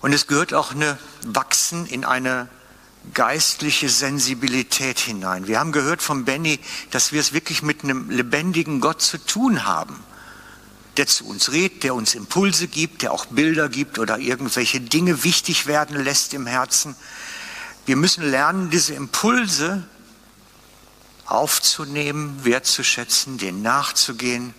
Und 0.00 0.14
es 0.14 0.28
gehört 0.28 0.54
auch 0.54 0.70
eine 0.70 0.98
Wachsen 1.26 1.84
in 1.84 2.06
eine 2.06 2.48
geistliche 3.12 3.90
Sensibilität 3.90 4.98
hinein. 4.98 5.46
Wir 5.46 5.60
haben 5.60 5.72
gehört 5.72 6.00
von 6.00 6.24
Benny, 6.24 6.58
dass 6.90 7.12
wir 7.12 7.20
es 7.20 7.34
wirklich 7.34 7.62
mit 7.62 7.84
einem 7.84 8.08
lebendigen 8.08 8.80
Gott 8.80 9.02
zu 9.02 9.18
tun 9.18 9.66
haben, 9.66 10.02
der 10.96 11.06
zu 11.06 11.26
uns 11.26 11.52
redet, 11.52 11.82
der 11.82 11.94
uns 11.94 12.14
Impulse 12.14 12.66
gibt, 12.66 13.02
der 13.02 13.12
auch 13.12 13.26
Bilder 13.26 13.68
gibt 13.68 13.98
oder 13.98 14.18
irgendwelche 14.18 14.80
Dinge 14.80 15.22
wichtig 15.22 15.66
werden 15.66 16.02
lässt 16.02 16.32
im 16.32 16.46
Herzen. 16.46 16.96
Wir 17.84 17.96
müssen 17.96 18.22
lernen, 18.22 18.70
diese 18.70 18.94
Impulse 18.94 19.82
aufzunehmen, 21.26 22.44
wertzuschätzen, 22.44 23.38
denen 23.38 23.62
nachzugehen. 23.62 24.54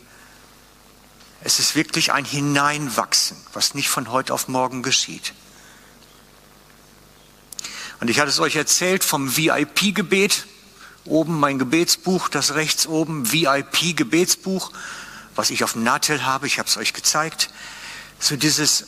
Es 1.42 1.60
ist 1.60 1.76
wirklich 1.76 2.12
ein 2.12 2.26
Hineinwachsen, 2.26 3.38
was 3.54 3.76
nicht 3.76 3.90
von 3.90 4.12
heute 4.12 4.34
auf 4.34 4.48
morgen 4.48 4.84
geschieht. 4.84 5.34
Und 8.00 8.10
ich 8.10 8.20
hatte 8.20 8.30
es 8.30 8.40
euch 8.40 8.56
erzählt 8.56 9.04
vom 9.04 9.38
VIP-Gebet. 9.38 10.46
Oben 11.06 11.40
mein 11.40 11.60
Gebetsbuch, 11.60 12.30
das 12.30 12.56
rechts 12.56 12.88
oben 12.88 13.32
VIP-Gebetsbuch, 13.32 14.72
was 15.36 15.50
ich 15.50 15.64
auf 15.64 15.74
dem 15.74 15.84
Natel 15.84 16.26
habe. 16.26 16.48
Ich 16.48 16.60
habe 16.60 16.68
es 16.68 16.76
euch 16.76 16.94
gezeigt. 16.94 17.50
So 18.20 18.36
dieses, 18.36 18.86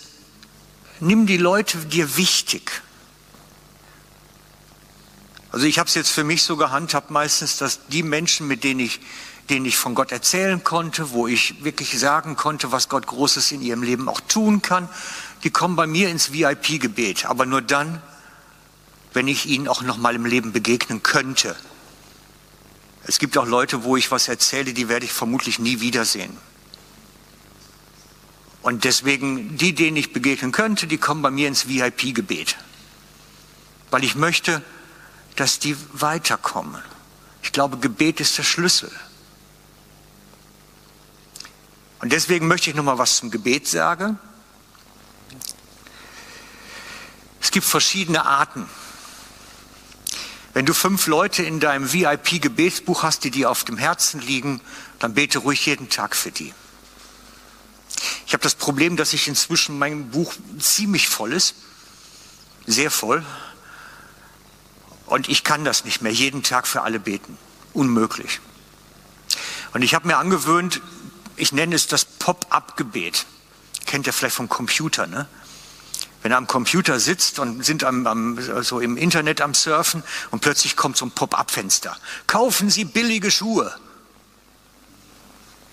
nimm 0.99 1.25
die 1.25 1.37
Leute 1.37 1.77
dir 1.77 2.17
wichtig. 2.17 2.81
Also 5.55 5.67
ich 5.67 5.79
habe 5.79 5.87
es 5.87 5.95
jetzt 5.95 6.11
für 6.11 6.25
mich 6.25 6.43
so 6.43 6.57
gehandhabt 6.57 7.11
meistens, 7.11 7.55
dass 7.55 7.87
die 7.87 8.03
Menschen, 8.03 8.45
mit 8.45 8.65
denen 8.65 8.81
ich, 8.81 8.99
denen 9.49 9.65
ich 9.65 9.77
von 9.77 9.95
Gott 9.95 10.11
erzählen 10.11 10.61
konnte, 10.61 11.11
wo 11.11 11.27
ich 11.27 11.63
wirklich 11.63 11.97
sagen 11.97 12.35
konnte, 12.35 12.73
was 12.73 12.89
Gott 12.89 13.07
Großes 13.07 13.53
in 13.53 13.61
ihrem 13.61 13.81
Leben 13.81 14.09
auch 14.09 14.19
tun 14.19 14.61
kann, 14.61 14.89
die 15.45 15.51
kommen 15.51 15.77
bei 15.77 15.87
mir 15.87 16.09
ins 16.09 16.33
VIP-Gebet. 16.33 17.27
Aber 17.27 17.45
nur 17.45 17.61
dann, 17.61 18.01
wenn 19.13 19.29
ich 19.29 19.45
ihnen 19.45 19.69
auch 19.69 19.81
noch 19.81 19.95
mal 19.95 20.13
im 20.13 20.25
Leben 20.25 20.51
begegnen 20.51 21.03
könnte. 21.03 21.55
Es 23.07 23.17
gibt 23.17 23.37
auch 23.37 23.47
Leute, 23.47 23.85
wo 23.85 23.95
ich 23.95 24.11
was 24.11 24.27
erzähle, 24.27 24.73
die 24.73 24.89
werde 24.89 25.05
ich 25.05 25.13
vermutlich 25.13 25.57
nie 25.57 25.79
wiedersehen. 25.79 26.35
Und 28.61 28.83
deswegen, 28.83 29.55
die, 29.55 29.73
denen 29.73 29.95
ich 29.95 30.11
begegnen 30.11 30.51
könnte, 30.51 30.85
die 30.85 30.97
kommen 30.97 31.21
bei 31.21 31.31
mir 31.31 31.47
ins 31.47 31.69
VIP-Gebet. 31.69 32.57
Weil 33.89 34.03
ich 34.03 34.15
möchte, 34.15 34.61
dass 35.35 35.59
die 35.59 35.75
weiterkommen. 35.93 36.81
Ich 37.43 37.51
glaube, 37.51 37.77
Gebet 37.77 38.19
ist 38.19 38.37
der 38.37 38.43
Schlüssel. 38.43 38.91
Und 41.99 42.11
deswegen 42.11 42.47
möchte 42.47 42.69
ich 42.69 42.75
noch 42.75 42.83
mal 42.83 42.97
was 42.97 43.17
zum 43.17 43.31
Gebet 43.31 43.67
sagen. 43.67 44.19
Es 47.41 47.51
gibt 47.51 47.65
verschiedene 47.65 48.25
Arten. 48.25 48.69
Wenn 50.53 50.65
du 50.65 50.73
fünf 50.73 51.07
Leute 51.07 51.43
in 51.43 51.59
deinem 51.59 51.91
VIP-Gebetsbuch 51.91 53.03
hast, 53.03 53.23
die 53.23 53.31
dir 53.31 53.51
auf 53.51 53.65
dem 53.65 53.77
Herzen 53.77 54.21
liegen, 54.21 54.61
dann 54.99 55.13
bete 55.13 55.39
ruhig 55.39 55.65
jeden 55.65 55.89
Tag 55.89 56.15
für 56.15 56.31
die. 56.31 56.53
Ich 58.25 58.33
habe 58.33 58.41
das 58.41 58.55
Problem, 58.55 58.97
dass 58.97 59.13
ich 59.13 59.27
inzwischen 59.27 59.77
mein 59.77 60.11
Buch 60.11 60.33
ziemlich 60.59 61.09
voll 61.09 61.33
ist, 61.33 61.55
sehr 62.65 62.89
voll. 62.89 63.23
Und 65.05 65.29
ich 65.29 65.43
kann 65.43 65.63
das 65.63 65.85
nicht 65.85 66.01
mehr, 66.01 66.11
jeden 66.11 66.43
Tag 66.43 66.67
für 66.67 66.81
alle 66.81 66.99
beten. 66.99 67.37
Unmöglich. 67.73 68.39
Und 69.73 69.81
ich 69.81 69.93
habe 69.93 70.07
mir 70.07 70.17
angewöhnt, 70.17 70.81
ich 71.35 71.51
nenne 71.51 71.75
es 71.75 71.87
das 71.87 72.05
Pop-up-Gebet. 72.05 73.25
Kennt 73.85 74.07
ihr 74.07 74.13
vielleicht 74.13 74.35
vom 74.35 74.49
Computer, 74.49 75.05
ne? 75.05 75.27
Wenn 76.21 76.31
er 76.31 76.37
am 76.37 76.47
Computer 76.47 76.99
sitzt 76.99 77.37
und 77.37 77.63
sind 77.63 77.83
am, 77.83 78.07
am, 78.07 78.63
so 78.63 78.79
im 78.79 78.97
Internet 78.97 79.41
am 79.41 79.53
Surfen 79.53 80.01
und 80.31 80.39
plötzlich 80.39 80.75
kommt 80.75 80.97
so 80.97 81.05
ein 81.05 81.11
Pop-up-Fenster. 81.11 81.95
Kaufen 82.25 82.71
Sie 82.71 82.83
billige 82.83 83.29
Schuhe. 83.29 83.75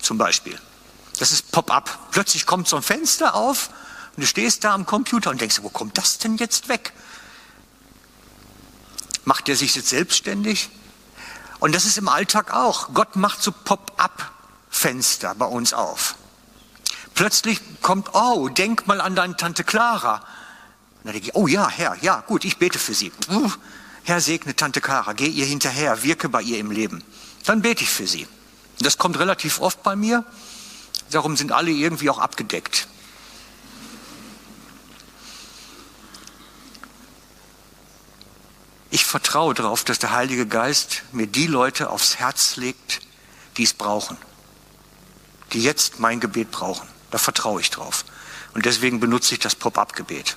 Zum 0.00 0.18
Beispiel. 0.18 0.60
Das 1.18 1.32
ist 1.32 1.52
Pop-up. 1.52 2.10
Plötzlich 2.10 2.44
kommt 2.44 2.68
so 2.68 2.76
ein 2.76 2.82
Fenster 2.82 3.34
auf 3.34 3.70
und 4.16 4.22
du 4.22 4.26
stehst 4.26 4.64
da 4.64 4.74
am 4.74 4.84
Computer 4.84 5.30
und 5.30 5.40
denkst, 5.40 5.60
wo 5.62 5.70
kommt 5.70 5.96
das 5.96 6.18
denn 6.18 6.36
jetzt 6.36 6.68
weg? 6.68 6.92
Macht 9.24 9.48
er 9.48 9.56
sich 9.56 9.74
jetzt 9.74 9.88
selbstständig? 9.88 10.70
Und 11.60 11.74
das 11.74 11.84
ist 11.84 11.98
im 11.98 12.08
Alltag 12.08 12.52
auch. 12.52 12.92
Gott 12.92 13.14
macht 13.16 13.42
so 13.42 13.52
Pop-up-Fenster 13.52 15.34
bei 15.36 15.46
uns 15.46 15.72
auf. 15.72 16.16
Plötzlich 17.14 17.60
kommt, 17.82 18.14
oh, 18.14 18.48
denk 18.48 18.86
mal 18.86 19.00
an 19.00 19.14
deine 19.14 19.36
Tante 19.36 19.64
Clara. 19.64 20.14
Und 20.14 20.24
dann 21.04 21.12
denke 21.12 21.28
ich, 21.28 21.34
oh 21.34 21.46
ja, 21.46 21.68
Herr, 21.68 21.96
ja, 22.00 22.20
gut, 22.20 22.44
ich 22.44 22.58
bete 22.58 22.78
für 22.78 22.94
sie. 22.94 23.12
Herr, 24.04 24.20
segne 24.20 24.56
Tante 24.56 24.80
Clara, 24.80 25.12
geh 25.12 25.28
ihr 25.28 25.46
hinterher, 25.46 26.02
wirke 26.02 26.28
bei 26.28 26.42
ihr 26.42 26.58
im 26.58 26.70
Leben. 26.70 27.04
Dann 27.44 27.62
bete 27.62 27.84
ich 27.84 27.90
für 27.90 28.06
sie. 28.06 28.26
Das 28.80 28.98
kommt 28.98 29.18
relativ 29.18 29.60
oft 29.60 29.82
bei 29.82 29.94
mir. 29.94 30.24
Darum 31.10 31.36
sind 31.36 31.52
alle 31.52 31.70
irgendwie 31.70 32.10
auch 32.10 32.18
abgedeckt. 32.18 32.88
vertraue 39.12 39.52
darauf, 39.52 39.84
dass 39.84 39.98
der 39.98 40.12
Heilige 40.12 40.46
Geist 40.46 41.02
mir 41.12 41.26
die 41.26 41.46
Leute 41.46 41.90
aufs 41.90 42.16
Herz 42.16 42.56
legt, 42.56 43.00
die 43.58 43.62
es 43.62 43.74
brauchen, 43.74 44.16
die 45.52 45.62
jetzt 45.62 46.00
mein 46.00 46.18
Gebet 46.18 46.50
brauchen. 46.50 46.88
Da 47.10 47.18
vertraue 47.18 47.60
ich 47.60 47.68
drauf. 47.68 48.06
Und 48.54 48.64
deswegen 48.64 49.00
benutze 49.00 49.34
ich 49.34 49.40
das 49.40 49.54
Pop-up-Gebet. 49.54 50.36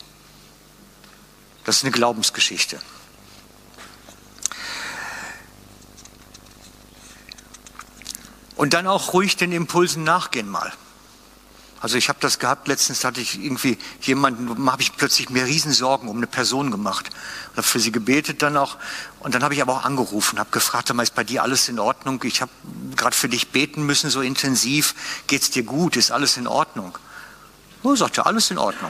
Das 1.63 1.77
ist 1.77 1.83
eine 1.83 1.93
Glaubensgeschichte. 1.93 2.81
Und 8.57 8.73
dann 8.73 8.87
auch 8.87 9.13
ruhig 9.13 9.37
den 9.37 9.53
Impulsen 9.53 10.03
nachgehen 10.03 10.49
mal. 10.49 10.73
Also 11.85 11.99
ich 11.99 12.09
habe 12.09 12.17
das 12.19 12.39
gehabt, 12.39 12.67
letztens 12.67 13.03
hatte 13.03 13.21
ich 13.21 13.39
irgendwie 13.39 13.77
jemanden, 14.01 14.71
habe 14.71 14.81
ich 14.81 14.97
plötzlich 14.97 15.29
mir 15.29 15.45
Riesensorgen 15.45 16.09
um 16.09 16.17
eine 16.17 16.25
Person 16.25 16.71
gemacht 16.71 17.11
und 17.51 17.57
habe 17.57 17.67
für 17.67 17.79
sie 17.79 17.91
gebetet 17.91 18.41
dann 18.41 18.57
auch. 18.57 18.77
Und 19.19 19.35
dann 19.35 19.43
habe 19.43 19.53
ich 19.53 19.61
aber 19.61 19.73
auch 19.73 19.85
angerufen, 19.85 20.39
habe 20.39 20.49
gefragt, 20.49 20.89
ist 20.89 21.13
bei 21.13 21.23
dir 21.23 21.43
alles 21.43 21.69
in 21.69 21.77
Ordnung? 21.77 22.19
Ich 22.23 22.41
habe 22.41 22.49
gerade 22.95 23.15
für 23.15 23.29
dich 23.29 23.51
beten 23.51 23.85
müssen, 23.85 24.09
so 24.09 24.21
intensiv. 24.21 24.95
Geht's 25.27 25.51
dir 25.51 25.61
gut? 25.61 25.95
Ist 25.95 26.09
alles 26.09 26.37
in 26.37 26.47
Ordnung? 26.47 26.97
Oh, 27.83 27.95
sagte, 27.95 28.25
alles 28.25 28.49
in 28.49 28.57
Ordnung. 28.57 28.89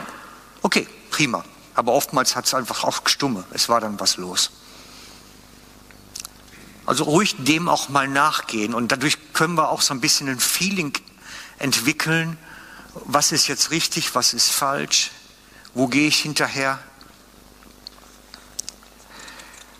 Okay, 0.62 0.88
prima. 1.10 1.44
Aber 1.74 1.92
oftmals 1.92 2.34
hat 2.34 2.46
es 2.46 2.54
einfach 2.54 2.82
auch 2.82 3.04
gestumme. 3.04 3.44
Es 3.50 3.68
war 3.68 3.82
dann 3.82 4.00
was 4.00 4.16
los. 4.16 4.52
Also 6.86 7.04
ruhig 7.04 7.36
dem 7.40 7.68
auch 7.68 7.90
mal 7.90 8.08
nachgehen 8.08 8.72
und 8.72 8.90
dadurch 8.90 9.34
können 9.34 9.54
wir 9.56 9.68
auch 9.68 9.82
so 9.82 9.92
ein 9.92 10.00
bisschen 10.00 10.30
ein 10.30 10.40
Feeling 10.40 10.94
entwickeln, 11.58 12.38
was 13.04 13.32
ist 13.32 13.48
jetzt 13.48 13.70
richtig, 13.70 14.14
was 14.14 14.32
ist 14.32 14.50
falsch, 14.50 15.10
wo 15.74 15.86
gehe 15.88 16.08
ich 16.08 16.20
hinterher. 16.20 16.78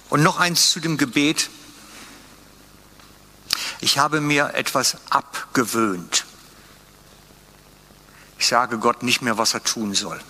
Und 0.09 0.23
noch 0.23 0.39
eins 0.39 0.71
zu 0.71 0.81
dem 0.81 0.97
Gebet. 0.97 1.51
Ich 3.81 3.99
habe 3.99 4.21
mir 4.21 4.55
etwas 4.55 4.97
abgewöhnt. 5.11 6.25
Ich 8.39 8.47
sage 8.47 8.79
Gott 8.79 9.03
nicht 9.03 9.23
mehr, 9.23 9.39
was 9.39 9.55
er 9.55 9.65
tun 9.65 9.95
soll. 9.95 10.21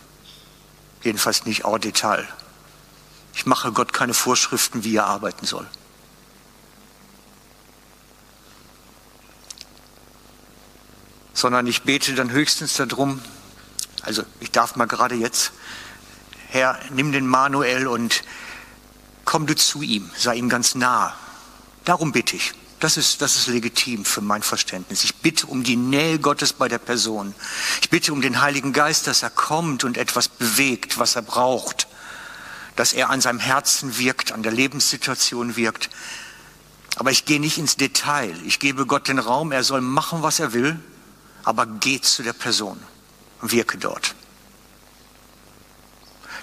Jedenfalls 1.03 1.45
nicht 1.45 1.65
au 1.65 1.79
Detail. 1.79 2.27
Ich 3.35 3.47
mache 3.47 3.73
Gott 3.73 3.93
keine 3.93 4.15
Vorschriften, 4.15 4.85
wie 4.85 4.97
er 4.97 5.07
arbeiten 5.07 5.47
soll. 5.47 5.69
Sondern 11.37 11.67
ich 11.67 11.83
bete 11.83 12.15
dann 12.15 12.31
höchstens 12.31 12.75
darum, 12.75 13.21
also 14.01 14.23
ich 14.41 14.51
darf 14.53 14.75
mal 14.77 14.87
gerade 14.87 15.15
jetzt, 15.15 15.53
Herr, 16.49 16.79
nimm 16.91 17.13
den 17.13 17.27
Manuel 17.27 17.87
und 17.87 18.25
komm 19.27 19.47
du 19.47 19.55
zu 19.55 19.83
ihm, 19.83 20.11
sei 20.17 20.37
ihm 20.37 20.49
ganz 20.49 20.75
nah. 20.75 21.15
Darum 21.85 22.13
bitte 22.13 22.37
ich. 22.37 22.55
Das 22.81 22.97
ist, 22.97 23.21
das 23.21 23.37
ist 23.37 23.49
legitim 23.49 24.07
für 24.07 24.23
mein 24.23 24.43
Verständnis. 24.43 25.05
Ich 25.05 25.17
bitte 25.17 25.47
um 25.47 25.63
die 25.63 25.77
Nähe 25.77 26.19
Gottes 26.19 26.55
bei 26.55 26.69
der 26.69 26.79
Person. 26.79 27.35
Ich 27.83 27.91
bitte 27.91 28.15
um 28.15 28.23
den 28.23 28.41
Heiligen 28.41 28.73
Geist, 28.73 29.07
dass 29.07 29.23
er 29.23 29.31
kommt 29.31 29.85
und 29.85 29.99
etwas 29.99 30.29
bewegt, 30.29 30.99
was 30.99 31.17
er 31.17 31.23
braucht. 31.23 31.87
Dass 32.77 32.95
er 32.95 33.11
an 33.11 33.21
seinem 33.21 33.41
Herzen 33.41 33.99
wirkt, 33.99 34.33
an 34.33 34.43
der 34.43 34.53
Lebenssituation 34.53 35.57
wirkt. 35.57 35.91
Aber 36.97 37.11
ich 37.11 37.27
gehe 37.27 37.41
nicht 37.41 37.59
ins 37.59 37.77
Detail. 37.77 38.35
Ich 38.47 38.59
gebe 38.59 38.87
Gott 38.87 39.09
den 39.09 39.19
Raum, 39.19 39.53
er 39.53 39.65
soll 39.65 39.83
machen, 39.83 40.23
was 40.23 40.41
er 40.41 40.55
will 40.55 40.81
aber 41.47 41.65
geh 41.65 42.01
zu 42.01 42.23
der 42.23 42.33
Person 42.33 42.79
wirke 43.41 43.79
dort. 43.79 44.15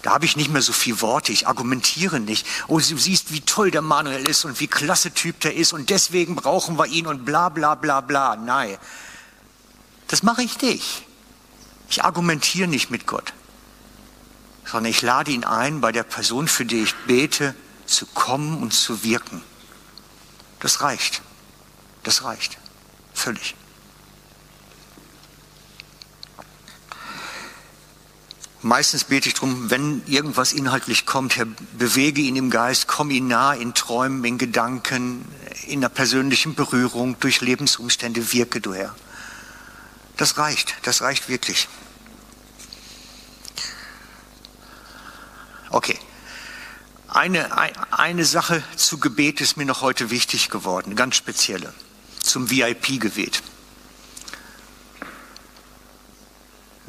Da 0.02 0.12
habe 0.12 0.26
ich 0.26 0.36
nicht 0.36 0.50
mehr 0.50 0.62
so 0.62 0.74
viel 0.74 1.02
Worte, 1.02 1.32
ich 1.32 1.48
argumentiere 1.48 2.20
nicht. 2.20 2.46
Oh, 2.68 2.80
du 2.80 2.98
siehst, 2.98 3.32
wie 3.32 3.42
toll 3.42 3.72
der 3.72 3.82
Manuel 3.82 4.28
ist 4.28 4.46
und 4.46 4.60
wie 4.60 4.68
klasse 4.68 5.12
Typ 5.12 5.40
der 5.42 5.56
ist 5.56 5.74
und 5.74 5.90
deswegen 5.90 6.36
brauchen 6.36 6.78
wir 6.78 6.88
ihn 6.88 7.08
und 7.08 7.26
bla 7.26 7.50
bla 7.50 7.76
bla 7.76 8.02
bla. 8.02 8.36
Nein, 8.36 8.78
das 10.08 10.24
mache 10.24 10.44
ich 10.44 10.62
nicht. 10.62 11.04
Ich 11.90 12.04
argumentiere 12.04 12.68
nicht 12.68 12.90
mit 12.90 13.06
Gott, 13.06 13.34
sondern 14.66 14.90
ich 14.90 15.02
lade 15.02 15.32
ihn 15.32 15.44
ein, 15.44 15.82
bei 15.82 15.92
der 15.92 16.04
Person, 16.04 16.48
für 16.48 16.66
die 16.66 16.84
ich 16.84 16.96
bete, 17.08 17.56
zu 17.86 18.06
kommen 18.06 18.62
und 18.62 18.74
zu 18.74 19.04
wirken. 19.04 19.42
Das 20.60 20.82
reicht. 20.82 21.22
Das 22.04 22.24
reicht. 22.24 22.58
Völlig. 23.14 23.56
Meistens 28.64 29.04
bete 29.04 29.28
ich 29.28 29.36
darum, 29.36 29.70
wenn 29.70 30.02
irgendwas 30.08 30.54
inhaltlich 30.54 31.06
kommt, 31.06 31.36
Herr, 31.36 31.46
bewege 31.78 32.22
ihn 32.22 32.38
im 32.38 32.50
Geist, 32.50 32.88
komm 32.88 33.12
ihn 33.12 33.28
nah 33.28 33.54
in 33.54 33.74
Träumen, 33.74 34.24
in 34.24 34.38
Gedanken, 34.38 35.26
in 35.68 35.80
einer 35.80 35.90
persönlichen 35.90 36.56
Berührung, 36.56 37.20
durch 37.20 37.42
Lebensumstände, 37.42 38.32
wirke 38.32 38.62
du 38.62 38.74
Herr. 38.74 38.96
Das 40.16 40.38
reicht, 40.38 40.76
das 40.84 41.02
reicht 41.02 41.28
wirklich. 41.28 41.68
Okay. 45.70 46.00
Eine, 47.10 47.50
eine 47.92 48.24
Sache 48.24 48.64
zu 48.78 48.98
Gebet 48.98 49.42
ist 49.42 49.58
mir 49.58 49.66
noch 49.66 49.82
heute 49.82 50.10
wichtig 50.10 50.50
geworden, 50.50 50.96
ganz 50.96 51.18
spezielle, 51.18 51.74
zum 52.22 52.50
VIP-Gebet. 52.50 53.44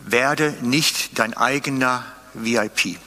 Werde 0.05 0.55
nicht 0.61 1.19
dein 1.19 1.35
eigener 1.35 2.05
VIP. 2.35 2.99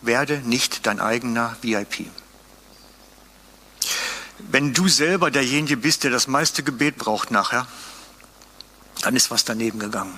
Werde 0.00 0.38
nicht 0.38 0.86
dein 0.86 1.00
eigener 1.00 1.56
VIP. 1.60 2.06
Wenn 4.38 4.72
du 4.72 4.86
selber 4.86 5.30
derjenige 5.30 5.76
bist, 5.76 6.04
der 6.04 6.12
das 6.12 6.28
meiste 6.28 6.62
Gebet 6.62 6.96
braucht 6.96 7.32
nachher, 7.32 7.66
dann 9.02 9.16
ist 9.16 9.30
was 9.30 9.44
daneben 9.44 9.80
gegangen. 9.80 10.16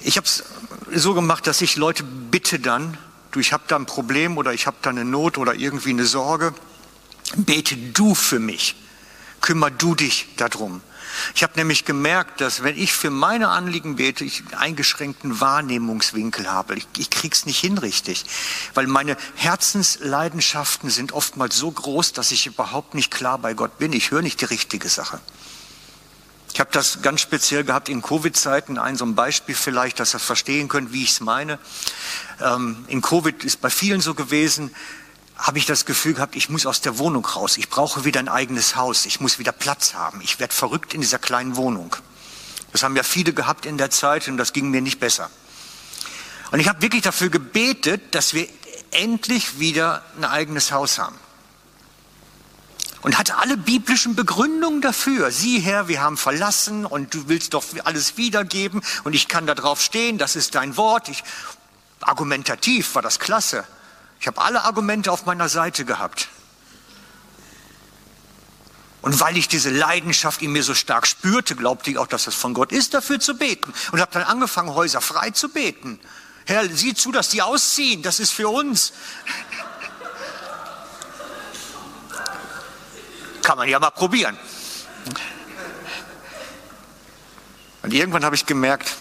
Ich 0.00 0.16
habe 0.16 0.26
es 0.26 0.42
so 0.92 1.14
gemacht, 1.14 1.46
dass 1.46 1.60
ich 1.60 1.76
Leute 1.76 2.02
bitte 2.02 2.58
dann, 2.58 2.98
du, 3.30 3.38
ich 3.38 3.52
habe 3.52 3.62
da 3.68 3.76
ein 3.76 3.86
Problem 3.86 4.36
oder 4.36 4.52
ich 4.52 4.66
habe 4.66 4.76
da 4.82 4.90
eine 4.90 5.04
Not 5.04 5.38
oder 5.38 5.54
irgendwie 5.54 5.90
eine 5.90 6.06
Sorge, 6.06 6.52
bete 7.36 7.76
du 7.76 8.16
für 8.16 8.40
mich, 8.40 8.74
kümmer 9.40 9.70
du 9.70 9.94
dich 9.94 10.26
darum. 10.36 10.82
Ich 11.34 11.42
habe 11.42 11.54
nämlich 11.56 11.84
gemerkt, 11.84 12.40
dass 12.40 12.62
wenn 12.62 12.76
ich 12.76 12.92
für 12.92 13.10
meine 13.10 13.48
Anliegen 13.48 13.96
bete, 13.96 14.24
ich 14.24 14.40
einen 14.40 14.54
eingeschränkten 14.54 15.40
Wahrnehmungswinkel 15.40 16.50
habe. 16.50 16.76
Ich, 16.76 16.86
ich 16.98 17.10
krieg's 17.10 17.46
nicht 17.46 17.58
hin 17.58 17.78
richtig, 17.78 18.24
weil 18.74 18.86
meine 18.86 19.16
Herzensleidenschaften 19.36 20.90
sind 20.90 21.12
oftmals 21.12 21.56
so 21.56 21.70
groß, 21.70 22.12
dass 22.12 22.30
ich 22.30 22.46
überhaupt 22.46 22.94
nicht 22.94 23.10
klar 23.10 23.38
bei 23.38 23.54
Gott 23.54 23.78
bin. 23.78 23.92
Ich 23.92 24.10
höre 24.10 24.22
nicht 24.22 24.40
die 24.40 24.46
richtige 24.46 24.88
Sache. 24.88 25.20
Ich 26.54 26.60
habe 26.60 26.70
das 26.70 27.00
ganz 27.00 27.22
speziell 27.22 27.64
gehabt 27.64 27.88
in 27.88 28.02
Covid-Zeiten, 28.02 28.76
ein 28.76 28.96
so 28.96 29.06
ein 29.06 29.14
Beispiel 29.14 29.54
vielleicht, 29.54 30.00
dass 30.00 30.14
ihr 30.14 30.18
verstehen 30.18 30.68
könnt, 30.68 30.92
wie 30.92 31.02
ich 31.02 31.12
es 31.12 31.20
meine. 31.20 31.58
Ähm, 32.42 32.84
in 32.88 33.00
Covid 33.00 33.42
ist 33.44 33.62
bei 33.62 33.70
vielen 33.70 34.02
so 34.02 34.12
gewesen, 34.12 34.74
habe 35.42 35.58
ich 35.58 35.66
das 35.66 35.84
Gefühl 35.86 36.14
gehabt, 36.14 36.36
ich 36.36 36.48
muss 36.48 36.66
aus 36.66 36.80
der 36.82 36.98
Wohnung 36.98 37.26
raus. 37.26 37.58
Ich 37.58 37.68
brauche 37.68 38.04
wieder 38.04 38.20
ein 38.20 38.28
eigenes 38.28 38.76
Haus. 38.76 39.06
Ich 39.06 39.20
muss 39.20 39.40
wieder 39.40 39.50
Platz 39.50 39.92
haben. 39.92 40.20
Ich 40.22 40.38
werde 40.38 40.54
verrückt 40.54 40.94
in 40.94 41.00
dieser 41.00 41.18
kleinen 41.18 41.56
Wohnung. 41.56 41.96
Das 42.70 42.84
haben 42.84 42.94
ja 42.94 43.02
viele 43.02 43.32
gehabt 43.32 43.66
in 43.66 43.76
der 43.76 43.90
Zeit 43.90 44.28
und 44.28 44.36
das 44.36 44.52
ging 44.52 44.70
mir 44.70 44.80
nicht 44.80 45.00
besser. 45.00 45.30
Und 46.52 46.60
ich 46.60 46.68
habe 46.68 46.80
wirklich 46.80 47.02
dafür 47.02 47.28
gebetet, 47.28 48.14
dass 48.14 48.34
wir 48.34 48.48
endlich 48.92 49.58
wieder 49.58 50.02
ein 50.16 50.24
eigenes 50.24 50.70
Haus 50.70 51.00
haben. 51.00 51.16
Und 53.00 53.18
hatte 53.18 53.36
alle 53.38 53.56
biblischen 53.56 54.14
Begründungen 54.14 54.80
dafür. 54.80 55.32
Sieh 55.32 55.58
her, 55.58 55.88
wir 55.88 56.02
haben 56.02 56.16
verlassen 56.16 56.86
und 56.86 57.14
du 57.14 57.26
willst 57.26 57.54
doch 57.54 57.64
alles 57.82 58.16
wiedergeben 58.16 58.80
und 59.02 59.12
ich 59.12 59.26
kann 59.26 59.48
da 59.48 59.56
drauf 59.56 59.82
stehen, 59.82 60.18
das 60.18 60.36
ist 60.36 60.54
dein 60.54 60.76
Wort. 60.76 61.08
Ich, 61.08 61.24
argumentativ 62.00 62.94
war 62.94 63.02
das 63.02 63.18
klasse. 63.18 63.64
Ich 64.22 64.28
habe 64.28 64.40
alle 64.40 64.62
Argumente 64.62 65.10
auf 65.10 65.26
meiner 65.26 65.48
Seite 65.48 65.84
gehabt. 65.84 66.28
Und 69.00 69.18
weil 69.18 69.36
ich 69.36 69.48
diese 69.48 69.68
Leidenschaft 69.68 70.42
in 70.42 70.52
mir 70.52 70.62
so 70.62 70.74
stark 70.74 71.08
spürte, 71.08 71.56
glaubte 71.56 71.90
ich 71.90 71.98
auch, 71.98 72.06
dass 72.06 72.28
es 72.28 72.34
von 72.36 72.54
Gott 72.54 72.70
ist, 72.70 72.94
dafür 72.94 73.18
zu 73.18 73.36
beten. 73.36 73.74
Und 73.90 74.00
habe 74.00 74.12
dann 74.12 74.22
angefangen, 74.22 74.74
Häuser 74.74 75.00
frei 75.00 75.30
zu 75.30 75.48
beten. 75.48 75.98
Herr, 76.46 76.68
sieh 76.68 76.94
zu, 76.94 77.10
dass 77.10 77.30
die 77.30 77.42
ausziehen. 77.42 78.02
Das 78.02 78.20
ist 78.20 78.30
für 78.30 78.48
uns. 78.48 78.92
Kann 83.42 83.58
man 83.58 83.68
ja 83.68 83.80
mal 83.80 83.90
probieren. 83.90 84.38
Und 87.82 87.92
irgendwann 87.92 88.24
habe 88.24 88.36
ich 88.36 88.46
gemerkt, 88.46 88.94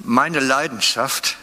meine 0.00 0.40
Leidenschaft 0.40 1.37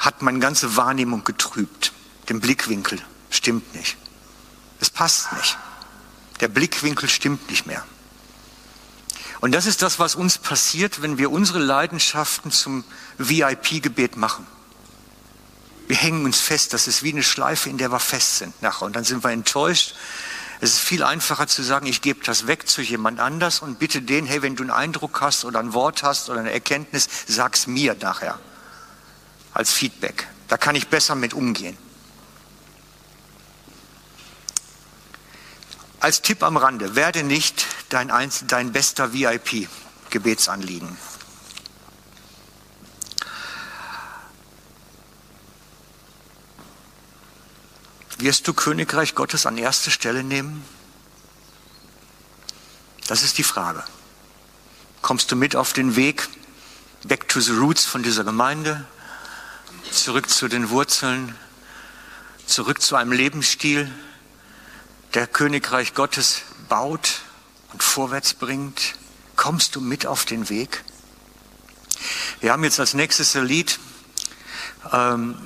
hat 0.00 0.22
meine 0.22 0.38
ganze 0.38 0.76
Wahrnehmung 0.76 1.24
getrübt. 1.24 1.92
Den 2.28 2.40
Blickwinkel 2.40 2.98
stimmt 3.28 3.74
nicht. 3.74 3.96
Es 4.80 4.90
passt 4.90 5.30
nicht. 5.34 5.58
Der 6.40 6.48
Blickwinkel 6.48 7.08
stimmt 7.08 7.50
nicht 7.50 7.66
mehr. 7.66 7.84
Und 9.40 9.52
das 9.52 9.66
ist 9.66 9.82
das, 9.82 9.98
was 9.98 10.14
uns 10.14 10.38
passiert, 10.38 11.02
wenn 11.02 11.18
wir 11.18 11.30
unsere 11.30 11.58
Leidenschaften 11.58 12.50
zum 12.50 12.84
VIP-Gebet 13.18 14.16
machen. 14.16 14.46
Wir 15.86 15.96
hängen 15.96 16.24
uns 16.24 16.40
fest, 16.40 16.72
das 16.72 16.86
ist 16.88 17.02
wie 17.02 17.12
eine 17.12 17.22
Schleife, 17.22 17.68
in 17.68 17.76
der 17.76 17.90
wir 17.90 18.00
fest 18.00 18.38
sind 18.38 18.62
nachher. 18.62 18.86
Und 18.86 18.96
dann 18.96 19.04
sind 19.04 19.22
wir 19.22 19.30
enttäuscht. 19.30 19.94
Es 20.62 20.74
ist 20.74 20.80
viel 20.80 21.02
einfacher 21.02 21.46
zu 21.46 21.62
sagen, 21.62 21.86
ich 21.86 22.00
gebe 22.00 22.24
das 22.24 22.46
weg 22.46 22.68
zu 22.68 22.80
jemand 22.80 23.18
anders 23.18 23.60
und 23.60 23.78
bitte 23.78 24.02
den, 24.02 24.26
hey, 24.26 24.42
wenn 24.42 24.56
du 24.56 24.62
einen 24.62 24.70
Eindruck 24.70 25.20
hast 25.20 25.44
oder 25.44 25.58
ein 25.58 25.72
Wort 25.72 26.02
hast 26.02 26.30
oder 26.30 26.40
eine 26.40 26.52
Erkenntnis, 26.52 27.08
sag's 27.26 27.66
mir 27.66 27.96
nachher 28.00 28.38
als 29.52 29.72
Feedback. 29.72 30.28
Da 30.48 30.56
kann 30.56 30.74
ich 30.74 30.88
besser 30.88 31.14
mit 31.14 31.34
umgehen. 31.34 31.76
Als 36.00 36.22
Tipp 36.22 36.42
am 36.42 36.56
Rande, 36.56 36.96
werde 36.96 37.22
nicht 37.22 37.66
dein, 37.90 38.10
Einzel 38.10 38.48
dein 38.48 38.72
bester 38.72 39.12
VIP-Gebetsanliegen. 39.12 40.96
Wirst 48.16 48.48
du 48.48 48.54
Königreich 48.54 49.14
Gottes 49.14 49.46
an 49.46 49.56
erste 49.58 49.90
Stelle 49.90 50.24
nehmen? 50.24 50.64
Das 53.06 53.22
ist 53.22 53.38
die 53.38 53.44
Frage. 53.44 53.82
Kommst 55.02 55.32
du 55.32 55.36
mit 55.36 55.56
auf 55.56 55.72
den 55.72 55.96
Weg 55.96 56.28
back 57.04 57.28
to 57.28 57.40
the 57.40 57.52
roots 57.52 57.84
von 57.84 58.02
dieser 58.02 58.24
Gemeinde, 58.24 58.86
zurück 59.92 60.30
zu 60.30 60.48
den 60.48 60.70
Wurzeln, 60.70 61.34
zurück 62.46 62.80
zu 62.80 62.96
einem 62.96 63.12
Lebensstil, 63.12 63.90
der 65.14 65.26
Königreich 65.26 65.94
Gottes 65.94 66.42
baut 66.68 67.20
und 67.72 67.82
vorwärts 67.82 68.34
bringt? 68.34 68.94
Kommst 69.36 69.76
du 69.76 69.80
mit 69.80 70.06
auf 70.06 70.24
den 70.24 70.48
Weg? 70.48 70.84
Wir 72.40 72.52
haben 72.52 72.64
jetzt 72.64 72.80
als 72.80 72.94
nächstes 72.94 73.34
ein 73.36 73.44
Lied, 73.44 73.78
ähm, 74.92 75.36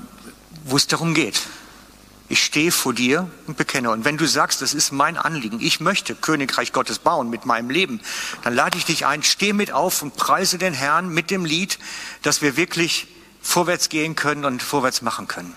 wo 0.65 0.77
es 0.77 0.87
darum 0.87 1.15
geht. 1.15 1.41
Ich 2.29 2.43
stehe 2.43 2.73
vor 2.73 2.95
dir 2.95 3.31
und 3.47 3.57
bekenne. 3.57 3.91
Und 3.91 4.05
wenn 4.05 4.17
du 4.17 4.27
sagst, 4.27 4.63
das 4.63 4.73
ist 4.75 4.93
mein 4.93 5.17
Anliegen, 5.17 5.61
ich 5.61 5.81
möchte 5.81 6.15
Königreich 6.15 6.73
Gottes 6.73 6.99
bauen 6.99 7.29
mit 7.29 7.45
meinem 7.45 7.71
Leben, 7.71 8.01
dann 8.43 8.55
lade 8.55 8.79
ich 8.79 8.85
dich 8.85 9.07
ein, 9.07 9.23
steh 9.23 9.53
mit 9.53 9.73
auf 9.73 10.03
und 10.03 10.17
preise 10.17 10.57
den 10.57 10.73
Herrn 10.73 11.09
mit 11.09 11.31
dem 11.31 11.45
Lied, 11.45 11.79
dass 12.23 12.41
wir 12.41 12.57
wirklich 12.57 13.09
vorwärts 13.45 13.89
gehen 13.89 14.17
können 14.17 14.45
und 14.45 14.63
vorwärts 14.63 15.03
machen 15.03 15.29
können. 15.29 15.55